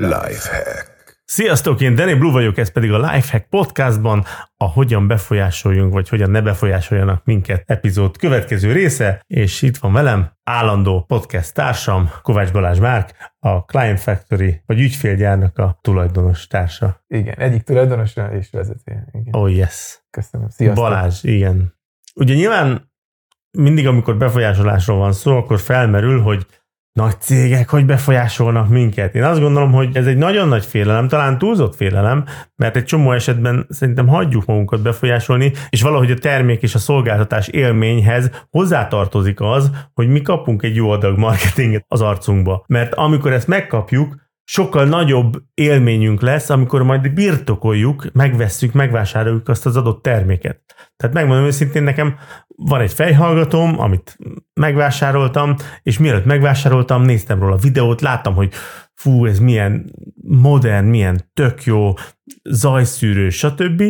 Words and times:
Lifehack. 0.00 1.20
Sziasztok, 1.24 1.80
én 1.80 1.94
Danny 1.94 2.18
Blue 2.18 2.32
vagyok, 2.32 2.58
ez 2.58 2.72
pedig 2.72 2.92
a 2.92 2.98
Lifehack 2.98 3.48
podcastban 3.48 4.24
a 4.56 4.64
Hogyan 4.64 5.06
befolyásoljunk, 5.06 5.92
vagy 5.92 6.08
hogyan 6.08 6.30
ne 6.30 6.40
befolyásoljanak 6.40 7.24
minket 7.24 7.62
epizód 7.66 8.16
következő 8.16 8.72
része, 8.72 9.22
és 9.26 9.62
itt 9.62 9.76
van 9.76 9.92
velem 9.92 10.32
állandó 10.44 11.04
podcast 11.04 11.54
társam, 11.54 12.10
Kovács 12.22 12.52
Balázs 12.52 12.78
Márk, 12.78 13.34
a 13.38 13.64
Client 13.64 14.00
Factory, 14.00 14.62
vagy 14.66 14.80
ügyfélgyárnak 14.80 15.58
a 15.58 15.78
tulajdonos 15.80 16.46
társa. 16.46 17.04
Igen, 17.08 17.34
egyik 17.38 17.62
tulajdonosa 17.62 18.32
és 18.32 18.48
vezető. 18.50 19.08
Igen. 19.12 19.34
Oh 19.34 19.54
yes. 19.54 20.02
Köszönöm. 20.10 20.48
Sziasztok. 20.48 20.84
Balázs, 20.84 21.24
igen. 21.24 21.74
Ugye 22.14 22.34
nyilván 22.34 22.92
mindig, 23.50 23.86
amikor 23.86 24.16
befolyásolásról 24.16 24.98
van 24.98 25.12
szó, 25.12 25.36
akkor 25.36 25.60
felmerül, 25.60 26.20
hogy 26.20 26.46
nagy 26.98 27.20
cégek 27.20 27.68
hogy 27.68 27.86
befolyásolnak 27.86 28.68
minket. 28.68 29.14
Én 29.14 29.22
azt 29.22 29.40
gondolom, 29.40 29.72
hogy 29.72 29.96
ez 29.96 30.06
egy 30.06 30.16
nagyon 30.16 30.48
nagy 30.48 30.64
félelem, 30.64 31.08
talán 31.08 31.38
túlzott 31.38 31.74
félelem, 31.74 32.24
mert 32.56 32.76
egy 32.76 32.84
csomó 32.84 33.12
esetben 33.12 33.66
szerintem 33.68 34.06
hagyjuk 34.06 34.44
magunkat 34.44 34.82
befolyásolni, 34.82 35.52
és 35.68 35.82
valahogy 35.82 36.10
a 36.10 36.18
termék 36.18 36.62
és 36.62 36.74
a 36.74 36.78
szolgáltatás 36.78 37.48
élményhez 37.48 38.30
hozzátartozik 38.50 39.40
az, 39.40 39.70
hogy 39.94 40.08
mi 40.08 40.22
kapunk 40.22 40.62
egy 40.62 40.74
jó 40.74 40.90
adag 40.90 41.18
marketinget 41.18 41.84
az 41.88 42.00
arcunkba. 42.00 42.64
Mert 42.66 42.94
amikor 42.94 43.32
ezt 43.32 43.48
megkapjuk, 43.48 44.27
sokkal 44.50 44.84
nagyobb 44.84 45.42
élményünk 45.54 46.20
lesz, 46.20 46.50
amikor 46.50 46.82
majd 46.82 47.12
birtokoljuk, 47.12 48.06
megvesszük, 48.12 48.72
megvásároljuk 48.72 49.48
azt 49.48 49.66
az 49.66 49.76
adott 49.76 50.02
terméket. 50.02 50.60
Tehát 50.96 51.14
megmondom 51.14 51.46
őszintén, 51.46 51.82
nekem 51.82 52.16
van 52.46 52.80
egy 52.80 52.92
fejhallgatóm, 52.92 53.80
amit 53.80 54.18
megvásároltam, 54.54 55.54
és 55.82 55.98
mielőtt 55.98 56.24
megvásároltam, 56.24 57.02
néztem 57.02 57.40
róla 57.40 57.54
a 57.54 57.58
videót, 57.58 58.00
láttam, 58.00 58.34
hogy 58.34 58.52
fú, 58.94 59.26
ez 59.26 59.38
milyen 59.38 59.92
modern, 60.22 60.86
milyen 60.86 61.30
tök 61.34 61.64
jó, 61.64 61.94
zajszűrő, 62.42 63.28
stb. 63.28 63.82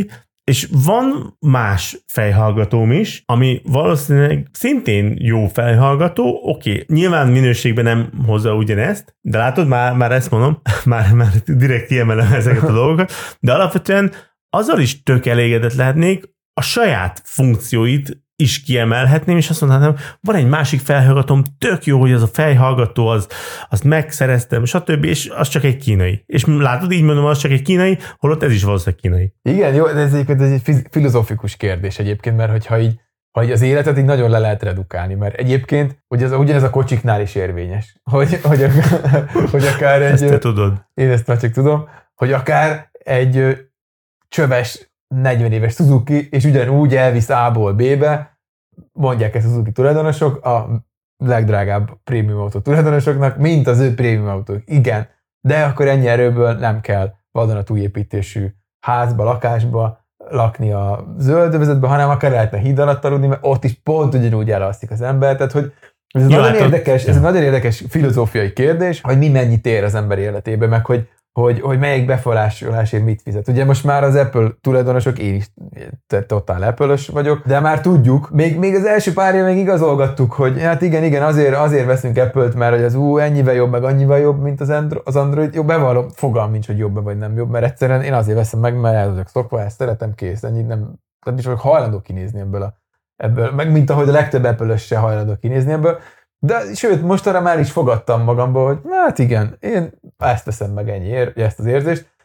És 0.48 0.68
van 0.84 1.36
más 1.41 2.04
fejhallgatóm 2.06 2.92
is, 2.92 3.22
ami 3.27 3.60
valószínűleg 3.64 4.48
szintén 4.52 5.16
jó 5.18 5.46
fejhallgató, 5.46 6.41
oké, 6.42 6.70
okay, 6.70 6.84
nyilván 6.86 7.28
minőségben 7.28 7.84
nem 7.84 8.10
hozza 8.27 8.54
ugyanezt, 8.54 9.16
de 9.20 9.38
látod, 9.38 9.69
már, 9.69 9.96
már 9.96 10.12
ezt 10.12 10.30
mondom, 10.30 10.60
már, 10.84 11.12
már 11.12 11.32
direkt 11.46 11.86
kiemelem 11.86 12.32
ezeket 12.32 12.62
a 12.62 12.72
dolgokat, 12.72 13.12
de 13.41 13.52
alapvetően 13.52 14.12
azzal 14.50 14.80
is 14.80 15.02
tök 15.02 15.26
elégedett 15.26 15.74
lehetnék, 15.74 16.24
a 16.52 16.62
saját 16.62 17.20
funkcióit 17.24 18.22
is 18.42 18.62
kiemelhetném, 18.62 19.36
és 19.36 19.50
azt 19.50 19.61
mondanám, 19.61 19.97
van 20.20 20.36
egy 20.36 20.48
másik 20.48 20.81
felhallgatóm, 20.81 21.42
tök 21.58 21.84
jó, 21.84 22.00
hogy 22.00 22.12
az 22.12 22.22
a 22.22 22.27
fejhallgató, 22.27 23.06
az, 23.06 23.28
azt 23.70 23.84
megszereztem, 23.84 24.64
stb., 24.64 25.05
és 25.05 25.31
az 25.36 25.48
csak 25.48 25.64
egy 25.64 25.77
kínai. 25.77 26.22
És 26.27 26.44
látod, 26.47 26.92
így 26.92 27.03
mondom, 27.03 27.25
az 27.25 27.39
csak 27.39 27.50
egy 27.50 27.62
kínai, 27.62 27.98
holott 28.19 28.42
ez 28.42 28.53
is 28.53 28.62
valószínűleg 28.62 29.00
kínai. 29.00 29.33
Igen, 29.42 29.75
jó, 29.75 29.86
de 29.86 30.00
ez 30.00 30.12
egyébként 30.12 30.41
ez 30.41 30.50
egy 30.50 30.86
filozófikus 30.91 31.56
kérdés 31.56 31.98
egyébként, 31.98 32.36
mert 32.36 32.50
hogyha 32.50 32.78
így, 32.78 33.00
ha 33.31 33.44
így 33.44 33.50
az 33.50 33.62
életet 33.62 33.98
így 33.98 34.05
nagyon 34.05 34.31
le 34.31 34.39
lehet 34.39 34.62
redukálni, 34.62 35.14
mert 35.14 35.34
egyébként 35.34 36.03
hogy 36.09 36.22
ez, 36.22 36.33
ugyanez 36.33 36.62
a 36.62 36.70
kocsiknál 36.70 37.20
is 37.20 37.34
érvényes, 37.34 38.00
hogy, 38.03 38.41
hogy, 38.42 38.66
hogy 39.50 39.66
akár 39.66 40.03
egy... 40.03 40.12
Ezt 40.12 40.27
te 40.27 40.39
tudod. 40.39 40.86
Én 40.94 41.11
ezt 41.11 41.27
már 41.27 41.39
csak 41.39 41.50
tudom, 41.50 41.89
hogy 42.14 42.33
akár 42.33 42.91
egy 43.05 43.59
csöves 44.28 44.88
40 45.14 45.52
éves 45.52 45.74
Suzuki, 45.74 46.28
és 46.30 46.44
ugyanúgy 46.44 46.96
elvisz 46.96 47.28
A-ból 47.28 47.72
B-be, 47.72 48.38
mondják 48.92 49.34
ezt 49.34 49.46
Suzuki 49.46 49.72
tulajdonosok, 49.72 50.44
a 50.44 50.86
legdrágább 51.24 51.90
prémium 52.04 52.40
autó 52.40 52.60
tulajdonosoknak, 52.60 53.36
mint 53.36 53.66
az 53.66 53.78
ő 53.78 53.94
prémium 53.94 54.28
autók. 54.28 54.62
Igen, 54.64 55.08
de 55.40 55.64
akkor 55.64 55.88
ennyi 55.88 56.06
erőből 56.06 56.52
nem 56.52 56.80
kell 56.80 57.14
vadonatújépítésű 57.30 58.47
házba, 58.80 59.24
lakásba 59.24 60.06
lakni 60.30 60.72
a 60.72 61.14
zöldövezetbe, 61.18 61.88
hanem 61.88 62.08
akár 62.08 62.30
lehetne 62.30 62.58
híd 62.58 62.78
alatt 62.78 63.04
aludni, 63.04 63.26
mert 63.26 63.41
ott 63.42 63.64
is 63.64 63.74
pont 63.82 64.14
ugyanúgy 64.14 64.50
elalszik 64.50 64.91
az 64.91 65.00
ember. 65.00 65.36
Tehát, 65.36 65.52
hogy 65.52 65.72
ez, 66.08 66.22
Jó, 66.22 66.28
nagyon, 66.28 66.44
hát 66.44 66.60
érdekes, 66.60 67.04
ez 67.04 67.20
nagyon 67.20 67.42
érdekes 67.42 67.84
filozófiai 67.88 68.52
kérdés, 68.52 69.00
hogy 69.00 69.18
mi 69.18 69.28
mennyit 69.28 69.66
ér 69.66 69.84
az 69.84 69.94
ember 69.94 70.18
életébe, 70.18 70.66
meg 70.66 70.86
hogy 70.86 71.08
hogy, 71.41 71.60
hogy 71.60 71.78
melyik 71.78 72.06
befolyásolásért 72.06 73.04
mit 73.04 73.22
fizet. 73.22 73.49
Ugye 73.49 73.65
most 73.65 73.84
már 73.84 74.04
az 74.04 74.15
Apple 74.15 74.49
tulajdonosok, 74.60 75.19
én 75.19 75.34
is 75.34 75.50
totál 76.26 76.62
apple 76.62 76.97
vagyok, 77.12 77.47
de 77.47 77.60
már 77.60 77.81
tudjuk, 77.81 78.31
még, 78.31 78.59
még 78.59 78.75
az 78.75 78.84
első 78.84 79.12
pár 79.12 79.34
év 79.34 79.44
még 79.44 79.56
igazolgattuk, 79.56 80.32
hogy 80.32 80.62
hát 80.62 80.82
igen, 80.82 81.04
igen, 81.04 81.22
azért, 81.22 81.54
azért 81.54 81.87
veszünk 81.87 82.16
Apple-t, 82.16 82.54
mert 82.54 82.75
hogy 82.75 82.84
az 82.84 82.94
ú, 82.94 83.19
ennyivel 83.19 83.54
jobb, 83.54 83.71
meg 83.71 83.84
annyival 83.84 84.19
jobb, 84.19 84.43
mint 84.43 84.60
az, 84.60 84.69
Andro- 84.69 85.06
az 85.06 85.16
Android. 85.16 85.54
Jó, 85.54 85.65
bevallom, 85.65 86.09
fogalm 86.09 86.50
nincs, 86.50 86.66
hogy 86.66 86.78
jobb 86.78 87.03
vagy 87.03 87.19
nem 87.19 87.37
jobb, 87.37 87.50
mert 87.50 87.65
egyszerűen 87.65 88.03
én 88.03 88.12
azért 88.12 88.37
veszem 88.37 88.60
meg, 88.60 88.81
mert 88.81 88.97
el 88.97 89.10
vagyok 89.10 89.28
szokva, 89.28 89.62
ezt 89.62 89.78
szeretem, 89.78 90.15
kész, 90.15 90.43
ennyi 90.43 90.62
nem, 90.62 90.93
nem 91.27 91.38
is 91.38 91.44
vagyok 91.44 91.60
hajlandó 91.60 92.00
kinézni 92.00 92.41
ebből 92.41 92.62
a 92.62 92.75
ebből, 93.19 93.50
meg 93.50 93.72
mint 93.72 93.91
ahogy 93.91 94.09
a 94.09 94.12
legtöbb 94.12 94.44
apple 94.44 94.77
se 94.77 94.97
hajlandó 94.97 95.37
kinézni 95.41 95.72
ebből. 95.72 95.98
De 96.38 96.75
sőt, 96.75 97.03
mostanra 97.03 97.41
már 97.41 97.59
is 97.59 97.71
fogadtam 97.71 98.22
magamból, 98.22 98.66
hogy 98.66 98.78
hát 98.91 99.19
igen, 99.19 99.56
én 99.60 99.91
ezt 100.16 100.44
teszem 100.44 100.71
meg 100.71 100.88
ennyi, 100.88 101.15
ezt 101.34 101.59
az 101.59 101.66
érzést. 101.66 102.16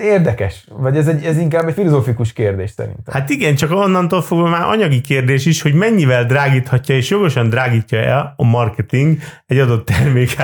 Érdekes, 0.00 0.66
vagy 0.70 0.96
ez, 0.96 1.08
egy, 1.08 1.24
ez 1.24 1.38
inkább 1.38 1.68
egy 1.68 1.74
filozófikus 1.74 2.32
kérdés 2.32 2.70
szerintem. 2.70 3.14
Hát 3.14 3.30
igen, 3.30 3.54
csak 3.54 3.70
onnantól 3.70 4.22
fogva 4.22 4.48
már 4.48 4.62
anyagi 4.62 5.00
kérdés 5.00 5.46
is, 5.46 5.62
hogy 5.62 5.74
mennyivel 5.74 6.24
drágíthatja 6.24 6.94
és 6.94 7.10
jogosan 7.10 7.48
drágítja 7.48 7.98
el 7.98 8.34
a 8.36 8.44
marketing 8.44 9.18
egy 9.46 9.58
adott 9.58 9.86
termék. 9.86 10.36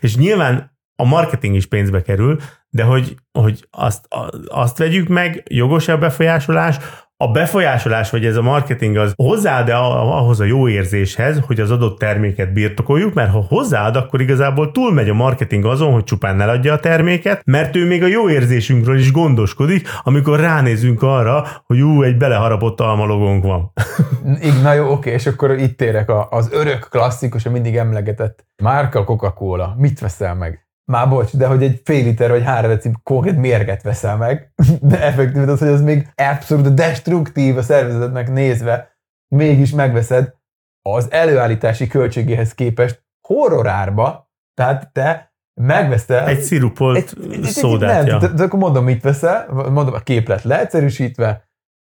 És 0.00 0.16
nyilván 0.16 0.72
a 0.96 1.04
marketing 1.04 1.54
is 1.54 1.66
pénzbe 1.66 2.02
kerül, 2.02 2.40
de 2.68 2.82
hogy, 2.82 3.14
hogy 3.32 3.66
azt, 3.70 4.06
azt 4.46 4.78
vegyük 4.78 5.08
meg, 5.08 5.42
jogos 5.50 5.88
a 5.88 5.98
befolyásolás, 5.98 6.76
a 7.22 7.30
befolyásolás, 7.30 8.10
vagy 8.10 8.24
ez 8.24 8.36
a 8.36 8.42
marketing 8.42 8.96
az 8.96 9.12
hozzáad 9.16 9.68
-e 9.68 9.76
ahhoz 9.76 10.40
a 10.40 10.44
jó 10.44 10.68
érzéshez, 10.68 11.40
hogy 11.46 11.60
az 11.60 11.70
adott 11.70 11.98
terméket 11.98 12.52
birtokoljuk, 12.52 13.14
mert 13.14 13.30
ha 13.30 13.44
hozzáad, 13.48 13.96
akkor 13.96 14.20
igazából 14.20 14.70
túlmegy 14.70 15.08
a 15.08 15.14
marketing 15.14 15.64
azon, 15.64 15.92
hogy 15.92 16.04
csupán 16.04 16.40
eladja 16.40 16.72
a 16.72 16.78
terméket, 16.78 17.42
mert 17.44 17.76
ő 17.76 17.86
még 17.86 18.02
a 18.02 18.06
jó 18.06 18.30
érzésünkről 18.30 18.98
is 18.98 19.12
gondoskodik, 19.12 19.88
amikor 20.02 20.40
ránézünk 20.40 21.02
arra, 21.02 21.46
hogy 21.66 21.80
ú, 21.80 22.02
egy 22.02 22.16
beleharapott 22.16 22.80
almalogónk 22.80 23.44
van. 23.44 23.72
Na 24.62 24.72
jó, 24.72 24.90
oké, 24.90 25.10
és 25.10 25.26
akkor 25.26 25.50
itt 25.50 25.76
térek 25.76 26.10
az 26.30 26.48
örök 26.52 26.86
klasszikus, 26.90 27.46
a 27.46 27.50
mindig 27.50 27.76
emlegetett 27.76 28.46
márka 28.62 29.04
Coca-Cola. 29.04 29.74
Mit 29.78 30.00
veszel 30.00 30.34
meg? 30.34 30.66
Már 30.90 31.08
bocs, 31.08 31.36
de 31.36 31.46
hogy 31.46 31.62
egy 31.62 31.80
fél 31.84 32.04
liter 32.04 32.30
vagy 32.30 32.42
három 32.42 32.70
deci 32.70 32.90
konkrét 33.02 33.36
mérget 33.36 33.82
veszel 33.82 34.16
meg, 34.16 34.52
de 34.80 35.02
effektív 35.02 35.48
az, 35.48 35.58
hogy 35.58 35.68
az 35.68 35.82
még 35.82 36.08
abszolút 36.14 36.74
destruktív 36.74 37.56
a 37.56 37.62
szervezetnek 37.62 38.30
nézve, 38.30 38.96
mégis 39.34 39.70
megveszed 39.70 40.34
az 40.82 41.10
előállítási 41.10 41.86
költségéhez 41.86 42.54
képest 42.54 43.04
horrorárba, 43.28 44.30
tehát 44.54 44.92
te 44.92 45.34
megveszel... 45.60 46.26
Egy 46.26 46.40
szirupolt 46.40 46.96
egy, 46.96 47.32
egy, 47.32 47.42
szódát, 47.42 48.06
nem, 48.06 48.18
de, 48.18 48.28
de 48.28 48.42
akkor 48.42 48.58
mondom, 48.58 48.84
mit 48.84 49.02
veszel, 49.02 49.52
mondom 49.52 49.94
a 49.94 50.00
képlet 50.00 50.42
leegyszerűsítve, 50.42 51.48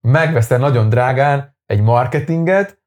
megveszel 0.06 0.58
nagyon 0.58 0.88
drágán 0.88 1.56
egy 1.66 1.80
marketinget, 1.80 2.82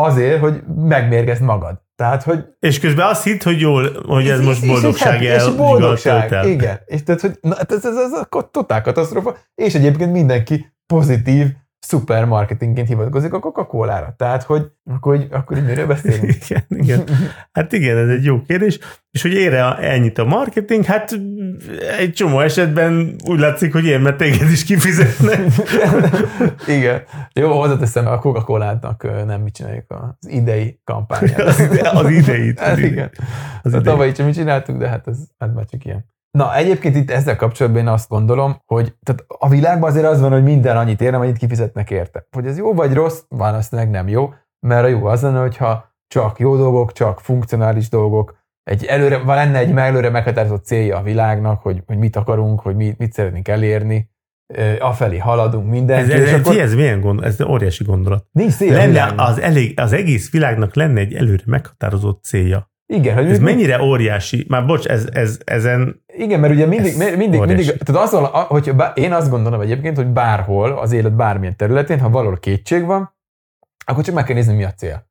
azért, 0.00 0.40
hogy 0.40 0.62
megmérgezd 0.76 1.42
magad. 1.42 1.82
Tehát, 1.96 2.22
hogy... 2.22 2.44
És 2.58 2.80
közben 2.80 3.08
azt 3.08 3.24
hitt, 3.24 3.42
hogy 3.42 3.60
jól, 3.60 4.02
hogy 4.06 4.28
ez 4.28 4.40
és, 4.40 4.46
most 4.46 4.66
boldogság 4.66 5.22
és, 5.22 5.28
és, 5.28 5.46
és 5.46 5.54
boldogság, 5.54 6.32
el. 6.32 6.48
igen. 6.48 6.80
És 6.86 7.02
tehát, 7.02 7.20
hogy 7.20 7.38
na, 7.40 7.54
hát 7.56 7.72
ez, 7.72 7.84
ez, 7.84 7.96
ez 7.96 8.12
a 8.30 8.48
totál 8.50 8.82
katasztrófa, 8.82 9.36
és 9.54 9.74
egyébként 9.74 10.12
mindenki 10.12 10.74
pozitív 10.86 11.46
szupermarketingként 11.84 12.88
hivatkozik 12.88 13.32
a 13.32 13.38
Coca-Cola-ra. 13.38 14.14
Tehát, 14.16 14.42
hogy 14.42 14.70
akkor, 14.84 15.16
hogy, 15.16 15.28
akkor 15.30 15.56
így 15.56 15.64
miről 15.64 15.86
beszélünk? 15.86 16.34
igen, 16.44 16.64
igen. 16.68 17.04
Hát 17.52 17.72
igen, 17.72 17.96
ez 17.96 18.08
egy 18.08 18.24
jó 18.24 18.42
kérdés. 18.42 18.78
És 19.10 19.22
hogy 19.22 19.32
ére 19.32 19.76
ennyit 19.76 20.18
a 20.18 20.24
marketing, 20.24 20.84
hát 20.84 21.18
egy 21.98 22.12
csomó 22.12 22.40
esetben 22.40 23.14
úgy 23.24 23.38
látszik, 23.38 23.72
hogy 23.72 23.84
én, 23.84 24.00
mert 24.00 24.16
téged 24.16 24.50
is 24.50 24.64
kifizetnek. 24.64 25.40
igen. 26.76 27.02
Jó, 27.32 27.60
hozzáteszem, 27.60 28.06
a 28.06 28.18
Coca-Cola-nak 28.18 29.24
nem 29.26 29.40
mit 29.40 29.54
csináljuk 29.54 29.84
az 29.88 30.28
idei 30.28 30.80
kampányát. 30.84 31.40
az, 31.40 31.60
ide, 31.60 31.90
az 31.90 32.10
ideit. 32.10 32.60
Az 32.60 32.66
hát 32.66 32.78
igen. 32.78 33.10
Az 33.62 33.72
idei. 33.72 33.82
Tavaly 33.82 34.08
is 34.08 34.18
mit 34.18 34.34
csináltuk, 34.34 34.78
de 34.78 34.88
hát 34.88 35.08
ez 35.08 35.18
hát 35.38 35.54
már 35.54 35.64
csak 35.64 35.84
ilyen. 35.84 36.12
Na, 36.38 36.56
egyébként 36.56 36.96
itt 36.96 37.10
ezzel 37.10 37.36
kapcsolatban 37.36 37.80
én 37.80 37.88
azt 37.88 38.08
gondolom, 38.08 38.56
hogy 38.66 38.96
tehát 39.02 39.24
a 39.26 39.48
világban 39.48 39.90
azért 39.90 40.06
az 40.06 40.20
van, 40.20 40.32
hogy 40.32 40.42
minden 40.42 40.76
annyit 40.76 41.00
ér, 41.00 41.14
amennyit 41.14 41.36
kifizetnek 41.36 41.90
érte. 41.90 42.26
Hogy 42.30 42.46
ez 42.46 42.58
jó 42.58 42.74
vagy 42.74 42.92
rossz, 42.92 43.22
valószínűleg 43.28 43.90
nem 43.90 44.08
jó, 44.08 44.34
mert 44.66 44.84
a 44.84 44.88
jó 44.88 45.04
az 45.04 45.22
lenne, 45.22 45.40
hogyha 45.40 45.92
csak 46.06 46.38
jó 46.38 46.56
dolgok, 46.56 46.92
csak 46.92 47.20
funkcionális 47.20 47.88
dolgok, 47.88 48.36
egy 48.62 48.84
előre, 48.84 49.18
van 49.18 49.36
lenne 49.36 49.58
egy 49.58 49.76
előre 49.76 50.10
meghatározott 50.10 50.64
célja 50.64 50.96
a 50.96 51.02
világnak, 51.02 51.62
hogy, 51.62 51.82
hogy 51.86 51.96
mit 51.96 52.16
akarunk, 52.16 52.60
hogy 52.60 52.76
mit, 52.76 52.98
mit 52.98 53.12
szeretnénk 53.12 53.48
elérni, 53.48 54.10
afelé 54.78 55.18
haladunk, 55.18 55.70
minden. 55.70 55.98
Ez, 55.98 56.08
ez, 56.08 56.32
akkor... 56.32 56.56
ez 56.56 56.74
milyen 56.74 57.00
gond, 57.00 57.24
ez 57.24 57.40
óriási 57.40 57.84
gondolat. 57.84 58.26
Nincs 58.32 58.52
célja 58.52 58.76
lenne 58.76 59.12
az, 59.16 59.40
elég, 59.40 59.80
az 59.80 59.92
egész 59.92 60.30
világnak 60.30 60.74
lenne 60.74 61.00
egy 61.00 61.14
előre 61.14 61.42
meghatározott 61.46 62.22
célja. 62.22 62.72
Igen, 62.86 63.14
hogy 63.14 63.30
Ez 63.30 63.38
mi- 63.38 63.44
mennyire 63.44 63.82
óriási, 63.82 64.46
már 64.48 64.66
bocs, 64.66 64.86
ez, 64.86 65.06
ez, 65.12 65.40
ezen 65.44 66.02
Igen, 66.06 66.40
mert 66.40 66.52
ugye 66.52 66.66
mindig, 66.66 66.96
mindig, 66.96 67.40
óriási. 67.40 67.46
mindig 67.46 67.82
tehát 67.82 68.02
azon, 68.02 68.24
a- 68.24 68.28
hogy 68.40 68.72
én 68.94 69.12
azt 69.12 69.30
gondolom 69.30 69.60
egyébként, 69.60 69.96
hogy 69.96 70.06
bárhol, 70.06 70.78
az 70.78 70.92
élet 70.92 71.14
bármilyen 71.16 71.56
területén, 71.56 72.00
ha 72.00 72.10
valahol 72.10 72.38
kétség 72.38 72.84
van, 72.84 73.14
akkor 73.86 74.04
csak 74.04 74.14
meg 74.14 74.24
kell 74.24 74.34
nézni, 74.34 74.54
mi 74.54 74.64
a 74.64 74.72
cél. 74.72 75.08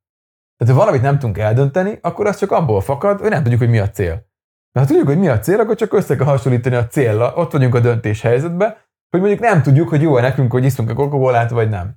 Tehát 0.57 0.73
ha 0.73 0.79
valamit 0.79 1.01
nem 1.01 1.19
tudunk 1.19 1.37
eldönteni, 1.37 1.97
akkor 2.01 2.25
az 2.27 2.37
csak 2.37 2.51
abból 2.51 2.81
fakad, 2.81 3.19
hogy 3.19 3.29
nem 3.29 3.41
tudjuk, 3.41 3.59
hogy 3.61 3.69
mi 3.69 3.79
a 3.79 3.89
cél. 3.89 4.25
De 4.71 4.79
ha 4.79 4.85
tudjuk, 4.85 5.07
hogy 5.07 5.19
mi 5.19 5.27
a 5.27 5.39
cél, 5.39 5.59
akkor 5.59 5.75
csak 5.75 5.93
össze 5.93 6.15
kell 6.15 6.25
hasonlítani 6.25 6.75
a 6.75 6.87
célra, 6.87 7.33
ott 7.35 7.51
vagyunk 7.51 7.75
a 7.75 7.79
döntés 7.79 8.21
helyzetben, 8.21 8.77
hogy 9.09 9.19
mondjuk 9.19 9.39
nem 9.41 9.61
tudjuk, 9.61 9.89
hogy 9.89 10.01
jó-e 10.01 10.21
nekünk, 10.21 10.51
hogy 10.51 10.65
iszunk 10.65 10.89
a 10.89 10.93
coca 10.93 11.47
vagy 11.49 11.69
nem. 11.69 11.95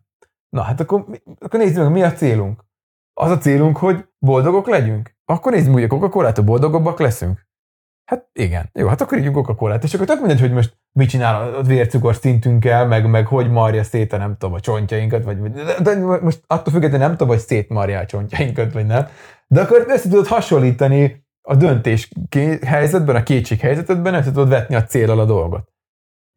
Na 0.49 0.63
hát 0.63 0.81
akkor, 0.81 1.05
akkor 1.39 1.61
nézzük 1.61 1.83
meg, 1.83 1.91
mi 1.93 2.03
a 2.03 2.13
célunk. 2.13 2.65
Az 3.21 3.31
a 3.31 3.39
célunk, 3.39 3.77
hogy 3.77 4.05
boldogok 4.19 4.67
legyünk. 4.67 5.16
Akkor 5.29 5.53
nézzük, 5.53 5.73
hogy 5.73 5.83
a 5.83 5.87
Coca-Colát, 5.87 6.45
boldogabbak 6.45 6.99
leszünk. 6.99 7.47
Hát 8.11 8.29
igen. 8.33 8.71
Jó, 8.73 8.87
hát 8.87 9.01
akkor 9.01 9.19
ígyunk 9.19 9.47
coca 9.47 9.79
És 9.83 9.95
akkor 9.95 10.07
tök 10.07 10.19
mindegy, 10.19 10.41
hogy 10.41 10.53
most 10.53 10.79
mit 10.93 11.09
csinál 11.09 11.55
a 11.55 11.63
vércukor 11.63 12.15
szintünkkel, 12.15 12.87
meg, 12.87 13.11
meg 13.11 13.27
hogy 13.27 13.51
marja 13.51 13.85
szét 13.85 14.13
a 14.13 14.17
nem 14.17 14.37
tudom, 14.37 14.55
a 14.55 14.61
csontjainkat, 14.61 15.25
vagy, 15.25 15.41
de, 15.41 15.81
de, 15.83 15.99
most 16.21 16.43
attól 16.47 16.73
függetlenül 16.73 17.07
nem 17.07 17.17
tudom, 17.17 17.29
hogy 17.29 17.39
szétmarja 17.39 17.99
a 17.99 18.07
csontjainkat, 18.07 18.73
vagy 18.73 18.87
nem. 18.87 19.07
De 19.47 19.61
akkor 19.61 19.85
össze 19.89 20.09
tudod 20.09 20.27
hasonlítani 20.27 21.25
a 21.43 21.55
döntés 21.55 22.13
helyzetben, 22.65 23.17
a 23.17 23.23
kétség 23.23 23.61
helyzetedben, 23.61 24.15
össze 24.15 24.31
tudod 24.31 24.49
vetni 24.49 24.75
a 24.75 24.85
célral 24.85 25.21
a 25.21 25.25
dolgot. 25.25 25.73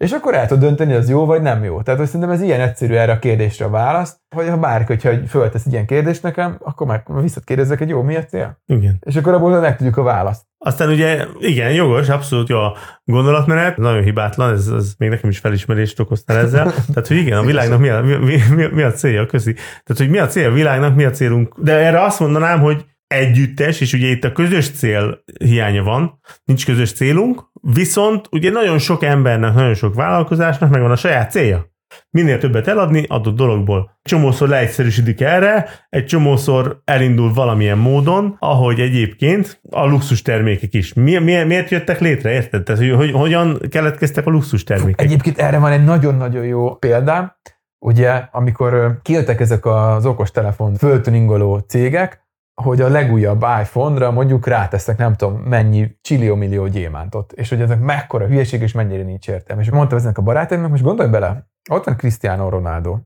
És 0.04 0.12
akkor 0.12 0.34
el 0.34 0.48
tudod 0.48 0.64
dönteni, 0.64 0.92
hogy 0.92 1.02
az 1.02 1.10
jó 1.10 1.26
vagy 1.26 1.42
nem 1.42 1.64
jó. 1.64 1.82
Tehát 1.82 2.00
hogy 2.00 2.10
szerintem 2.10 2.30
ez 2.36 2.42
ilyen 2.42 2.62
egyszerű 2.62 2.94
erre 2.94 3.12
a 3.12 3.20
kérdésre 3.20 3.66
a 3.66 3.70
válasz, 3.70 4.20
hogy 4.36 4.50
ha 4.50 4.58
bárki, 4.58 4.86
hogyha 4.94 5.28
föltesz 5.28 5.66
egy 5.66 5.72
ilyen 5.72 5.86
kérdést 5.86 6.24
nekem, 6.24 6.58
akkor 6.64 6.88
meg 6.88 7.04
visszakérdezek, 7.22 7.78
hogy 7.78 7.90
jó, 7.90 8.02
mi 8.02 8.16
a 8.16 8.26
cél? 8.26 8.62
igen. 8.66 8.98
És 9.06 9.16
akkor 9.16 9.34
abból 9.34 9.60
megtudjuk 9.60 9.98
a 9.98 10.04
választ. 10.04 10.42
Aztán 10.58 10.90
ugye, 10.90 11.26
igen, 11.40 11.72
jogos, 11.72 12.10
abszolút 12.10 12.50
jó 12.50 12.58
a 12.58 12.78
gondolatmenet, 13.04 13.78
nagyon 13.78 14.04
hibátlan, 14.04 14.54
ez, 14.54 14.68
ez 14.68 14.94
még 14.98 15.10
nekem 15.10 15.30
is 15.30 15.40
felismerést 15.40 16.00
okoztál 16.00 16.38
ezzel. 16.38 16.64
Tehát, 16.94 17.08
hogy 17.08 17.18
igen, 17.18 17.38
a 17.38 17.44
világnak 17.44 17.80
mi 17.80 17.90
a, 17.90 18.02
mi, 18.02 18.16
mi, 18.16 18.38
mi, 18.56 18.66
mi 18.66 18.82
a 18.82 18.92
célja, 18.92 19.26
köszi. 19.26 19.54
Tehát, 19.54 19.98
hogy 19.98 20.10
mi 20.10 20.18
a 20.18 20.28
cél 20.28 20.50
a 20.50 20.54
világnak, 20.54 20.96
mi 20.96 21.04
a 21.04 21.12
célunk. 21.12 21.56
De 21.58 21.74
erre 21.74 22.04
azt 22.04 22.20
mondanám, 22.20 22.60
hogy 22.60 22.86
együttes, 23.10 23.82
és 23.82 23.94
ugye 23.94 24.08
itt 24.08 24.24
a 24.24 24.32
közös 24.32 24.72
cél 24.72 25.24
hiánya 25.40 25.84
van, 25.84 26.20
nincs 26.44 26.66
közös 26.66 26.94
célunk, 26.94 27.44
viszont 27.62 28.28
ugye 28.32 28.52
nagyon 28.52 28.80
sok 28.80 29.04
embernek, 29.04 29.54
nagyon 29.54 29.74
sok 29.74 29.96
vállalkozásnak 29.96 30.70
megvan 30.70 30.92
a 30.92 30.96
saját 30.96 31.32
célja. 31.32 31.68
Minél 32.10 32.38
többet 32.38 32.68
eladni 32.68 33.06
adott 33.08 33.36
dologból. 33.36 34.00
Csomószor 34.02 34.48
leegyszerűsödik 34.48 35.22
erre, 35.22 35.70
egy 35.90 36.06
csomószor 36.06 36.82
elindul 36.86 37.34
valamilyen 37.34 37.78
módon, 37.78 38.36
ahogy 38.40 38.80
egyébként 38.80 39.62
a 39.70 39.86
luxus 39.86 40.22
termékek 40.22 40.74
is. 40.74 40.94
Mi, 40.94 41.18
mi, 41.18 41.44
miért 41.44 41.70
jöttek 41.70 42.00
létre, 42.00 42.32
érted? 42.32 42.64
Tehát, 42.64 42.82
hogy, 42.82 42.92
hogy 42.92 43.12
hogyan 43.12 43.60
keletkeztek 43.70 44.26
a 44.26 44.30
luxus 44.30 44.64
termékek? 44.64 45.06
Egyébként 45.06 45.38
erre 45.38 45.58
van 45.58 45.72
egy 45.72 45.84
nagyon-nagyon 45.84 46.46
jó 46.46 46.76
példám. 46.76 47.34
Ugye, 47.80 48.10
amikor 48.32 49.00
kijöttek 49.02 49.40
ezek 49.40 49.66
az 49.66 50.06
okostelefon 50.06 50.76
föltuningoló 50.76 51.58
cégek, 51.58 52.28
hogy 52.64 52.82
a 52.82 52.88
legújabb 52.88 53.46
iPhone-ra 53.62 54.12
mondjuk 54.12 54.48
rátesznek 54.48 54.98
nem 54.98 55.16
tudom 55.16 55.36
mennyi 55.36 55.98
csillió-millió 56.02 56.68
gyémántot, 56.68 57.32
és 57.32 57.50
hogy 57.50 57.62
ezek 57.62 57.80
mekkora 57.80 58.28
hülyeség, 58.28 58.62
és 58.62 58.72
mennyire 58.72 59.04
nincs 59.04 59.28
értelme. 59.28 59.62
És 59.62 59.70
mondtam 59.70 59.98
eznek 59.98 60.18
a 60.18 60.22
barátaimnak, 60.22 60.70
most 60.70 60.84
gondolj 60.84 61.10
bele, 61.10 61.50
ott 61.72 61.86
van 61.86 61.98
Cristiano 61.98 62.50
Ronaldo, 62.50 62.98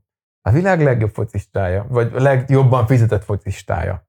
a 0.41 0.51
világ 0.51 0.81
legjobb 0.81 1.13
focistája, 1.13 1.85
vagy 1.89 2.11
a 2.15 2.21
legjobban 2.21 2.85
fizetett 2.85 3.23
focistája. 3.23 4.07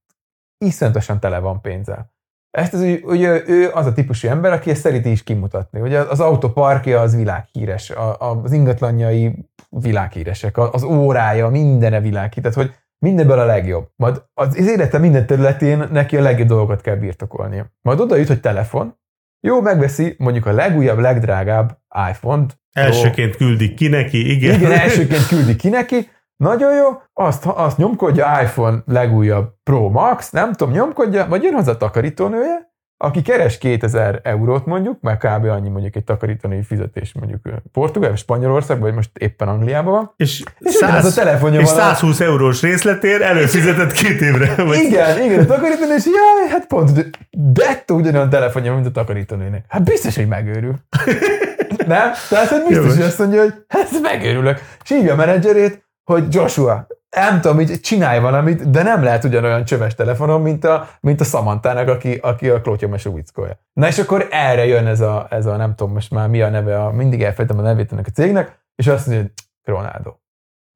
Iszonyatosan 0.64 1.20
tele 1.20 1.38
van 1.38 1.60
pénzzel. 1.60 2.12
Ezt 2.50 2.74
az, 2.74 2.98
ugye 3.02 3.48
ő 3.48 3.70
az 3.72 3.86
a 3.86 3.92
típusú 3.92 4.28
ember, 4.28 4.52
aki 4.52 4.70
ezt 4.70 4.80
szereti 4.80 5.10
is 5.10 5.22
kimutatni. 5.22 5.80
Ugye 5.80 5.98
az 5.98 6.20
autóparkja 6.20 7.00
az 7.00 7.16
világhíres, 7.16 7.92
az 8.18 8.52
ingatlanjai 8.52 9.48
világhíresek, 9.68 10.58
az 10.58 10.82
órája, 10.82 11.48
mindene 11.48 12.00
világhíres, 12.00 12.52
tehát 12.52 12.68
hogy 12.68 12.83
mindenből 13.04 13.38
a 13.38 13.44
legjobb. 13.44 13.88
Majd 13.96 14.22
az 14.34 14.56
élete 14.56 14.98
minden 14.98 15.26
területén 15.26 15.88
neki 15.92 16.16
a 16.16 16.22
legjobb 16.22 16.48
dolgokat 16.48 16.80
kell 16.80 16.96
birtokolnia. 16.96 17.66
Majd 17.82 18.00
oda 18.00 18.16
jut, 18.16 18.26
hogy 18.26 18.40
telefon, 18.40 18.98
jó, 19.40 19.60
megveszi 19.60 20.14
mondjuk 20.18 20.46
a 20.46 20.52
legújabb, 20.52 20.98
legdrágább 20.98 21.78
iPhone-t, 22.10 22.62
Elsőként 22.72 23.36
küldik 23.36 23.74
ki 23.74 23.88
neki, 23.88 24.30
igen. 24.30 24.54
igen, 24.54 24.72
elsőként 24.80 25.26
küldi 25.26 25.56
ki 25.56 25.68
neki, 25.68 26.08
nagyon 26.36 26.74
jó, 26.74 26.86
azt, 27.12 27.46
azt 27.46 27.76
nyomkodja 27.76 28.40
iPhone 28.42 28.82
legújabb 28.86 29.52
Pro 29.62 29.88
Max, 29.88 30.30
nem 30.30 30.52
tudom, 30.52 30.72
nyomkodja, 30.72 31.26
vagy 31.28 31.42
jön 31.42 31.54
hozzá 31.54 31.72
a 31.72 31.76
takarítónője, 31.76 32.73
aki 32.96 33.22
keres 33.22 33.58
2000 33.58 34.20
eurót 34.22 34.66
mondjuk, 34.66 35.00
mert 35.00 35.18
kb. 35.18 35.44
annyi 35.44 35.68
mondjuk 35.68 35.96
egy 35.96 36.04
takarítónői 36.04 36.62
fizetés 36.62 37.12
mondjuk 37.14 37.40
Portugál, 37.72 38.08
vagy 38.10 38.18
Spanyolország, 38.18 38.80
vagy 38.80 38.94
most 38.94 39.10
éppen 39.18 39.48
Angliában 39.48 39.92
van. 39.92 40.12
És, 40.16 40.42
És 40.58 40.74
ugyanaz 40.74 41.04
a 41.04 41.08
100, 41.10 41.14
telefonja 41.14 41.60
és 41.60 41.70
van 41.70 41.78
a- 41.78 41.82
120 41.82 42.20
eurós 42.20 42.62
részletér 42.62 43.22
előfizetett 43.22 43.92
két 43.92 44.20
évre. 44.20 44.54
Vagy 44.64 44.78
Igen, 44.78 45.22
igen, 45.22 45.38
a 45.38 45.44
takarítónő, 45.46 45.94
és 45.94 46.04
jaj, 46.04 46.50
hát 46.50 46.66
pont, 46.66 47.10
dettó 47.30 47.96
ugyanolyan 47.96 48.28
telefonja, 48.30 48.74
mint 48.74 48.86
a 48.86 48.90
takarítónőnek. 48.90 49.64
Hát 49.68 49.84
biztos, 49.84 50.16
hogy 50.16 50.28
megőrül. 50.28 50.74
Nem? 51.86 52.10
Tehát, 52.28 52.48
biztos, 52.50 52.74
Jogos. 52.76 52.94
hogy 52.94 53.02
azt 53.02 53.18
mondja, 53.18 53.40
hogy 53.40 53.52
hát 53.68 53.88
megőrülök. 54.02 54.60
És 54.84 54.88
hívja 54.90 55.12
a 55.12 55.16
menedzserét, 55.16 55.84
hogy 56.04 56.34
Joshua, 56.34 56.86
nem 57.14 57.40
tudom, 57.40 57.60
így 57.60 57.80
csinálj 57.80 58.20
valamit, 58.20 58.70
de 58.70 58.82
nem 58.82 59.02
lehet 59.02 59.24
ugyanolyan 59.24 59.64
csöves 59.64 59.94
telefonon, 59.94 60.40
mint 60.40 60.64
a, 60.64 60.88
mint 61.00 61.20
a 61.20 61.24
Samantának, 61.24 61.88
aki, 61.88 62.14
aki 62.14 62.48
a 62.48 62.60
klótyomeső 62.60 63.12
vickolja. 63.12 63.58
Na 63.72 63.86
és 63.86 63.98
akkor 63.98 64.28
erre 64.30 64.66
jön 64.66 64.86
ez 64.86 65.00
a, 65.00 65.26
ez 65.30 65.46
a, 65.46 65.56
nem 65.56 65.74
tudom 65.74 65.92
most 65.92 66.10
már 66.10 66.28
mi 66.28 66.42
a 66.42 66.48
neve, 66.48 66.82
a, 66.84 66.90
mindig 66.90 67.22
elfejtem 67.22 67.58
a 67.58 67.62
nevét 67.62 67.92
ennek 67.92 68.06
a 68.06 68.10
cégnek, 68.10 68.64
és 68.74 68.86
azt 68.86 69.06
mondja, 69.06 69.24
hogy 69.24 69.32
Ronaldo, 69.74 70.16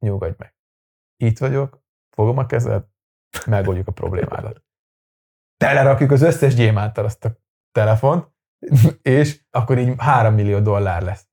nyugodj 0.04 0.34
meg. 0.38 0.54
Itt 1.16 1.38
vagyok, 1.38 1.82
fogom 2.10 2.38
a 2.38 2.46
kezed, 2.46 2.84
megoldjuk 3.46 3.88
a 3.88 3.92
problémádat. 3.92 4.62
Telerakjuk 5.56 6.10
az 6.10 6.22
összes 6.22 6.54
gyémántal 6.54 7.04
azt 7.04 7.24
a 7.24 7.30
telefont, 7.72 8.28
és 9.02 9.40
akkor 9.50 9.78
így 9.78 9.94
3 9.98 10.34
millió 10.34 10.58
dollár 10.58 11.02
lesz. 11.02 11.28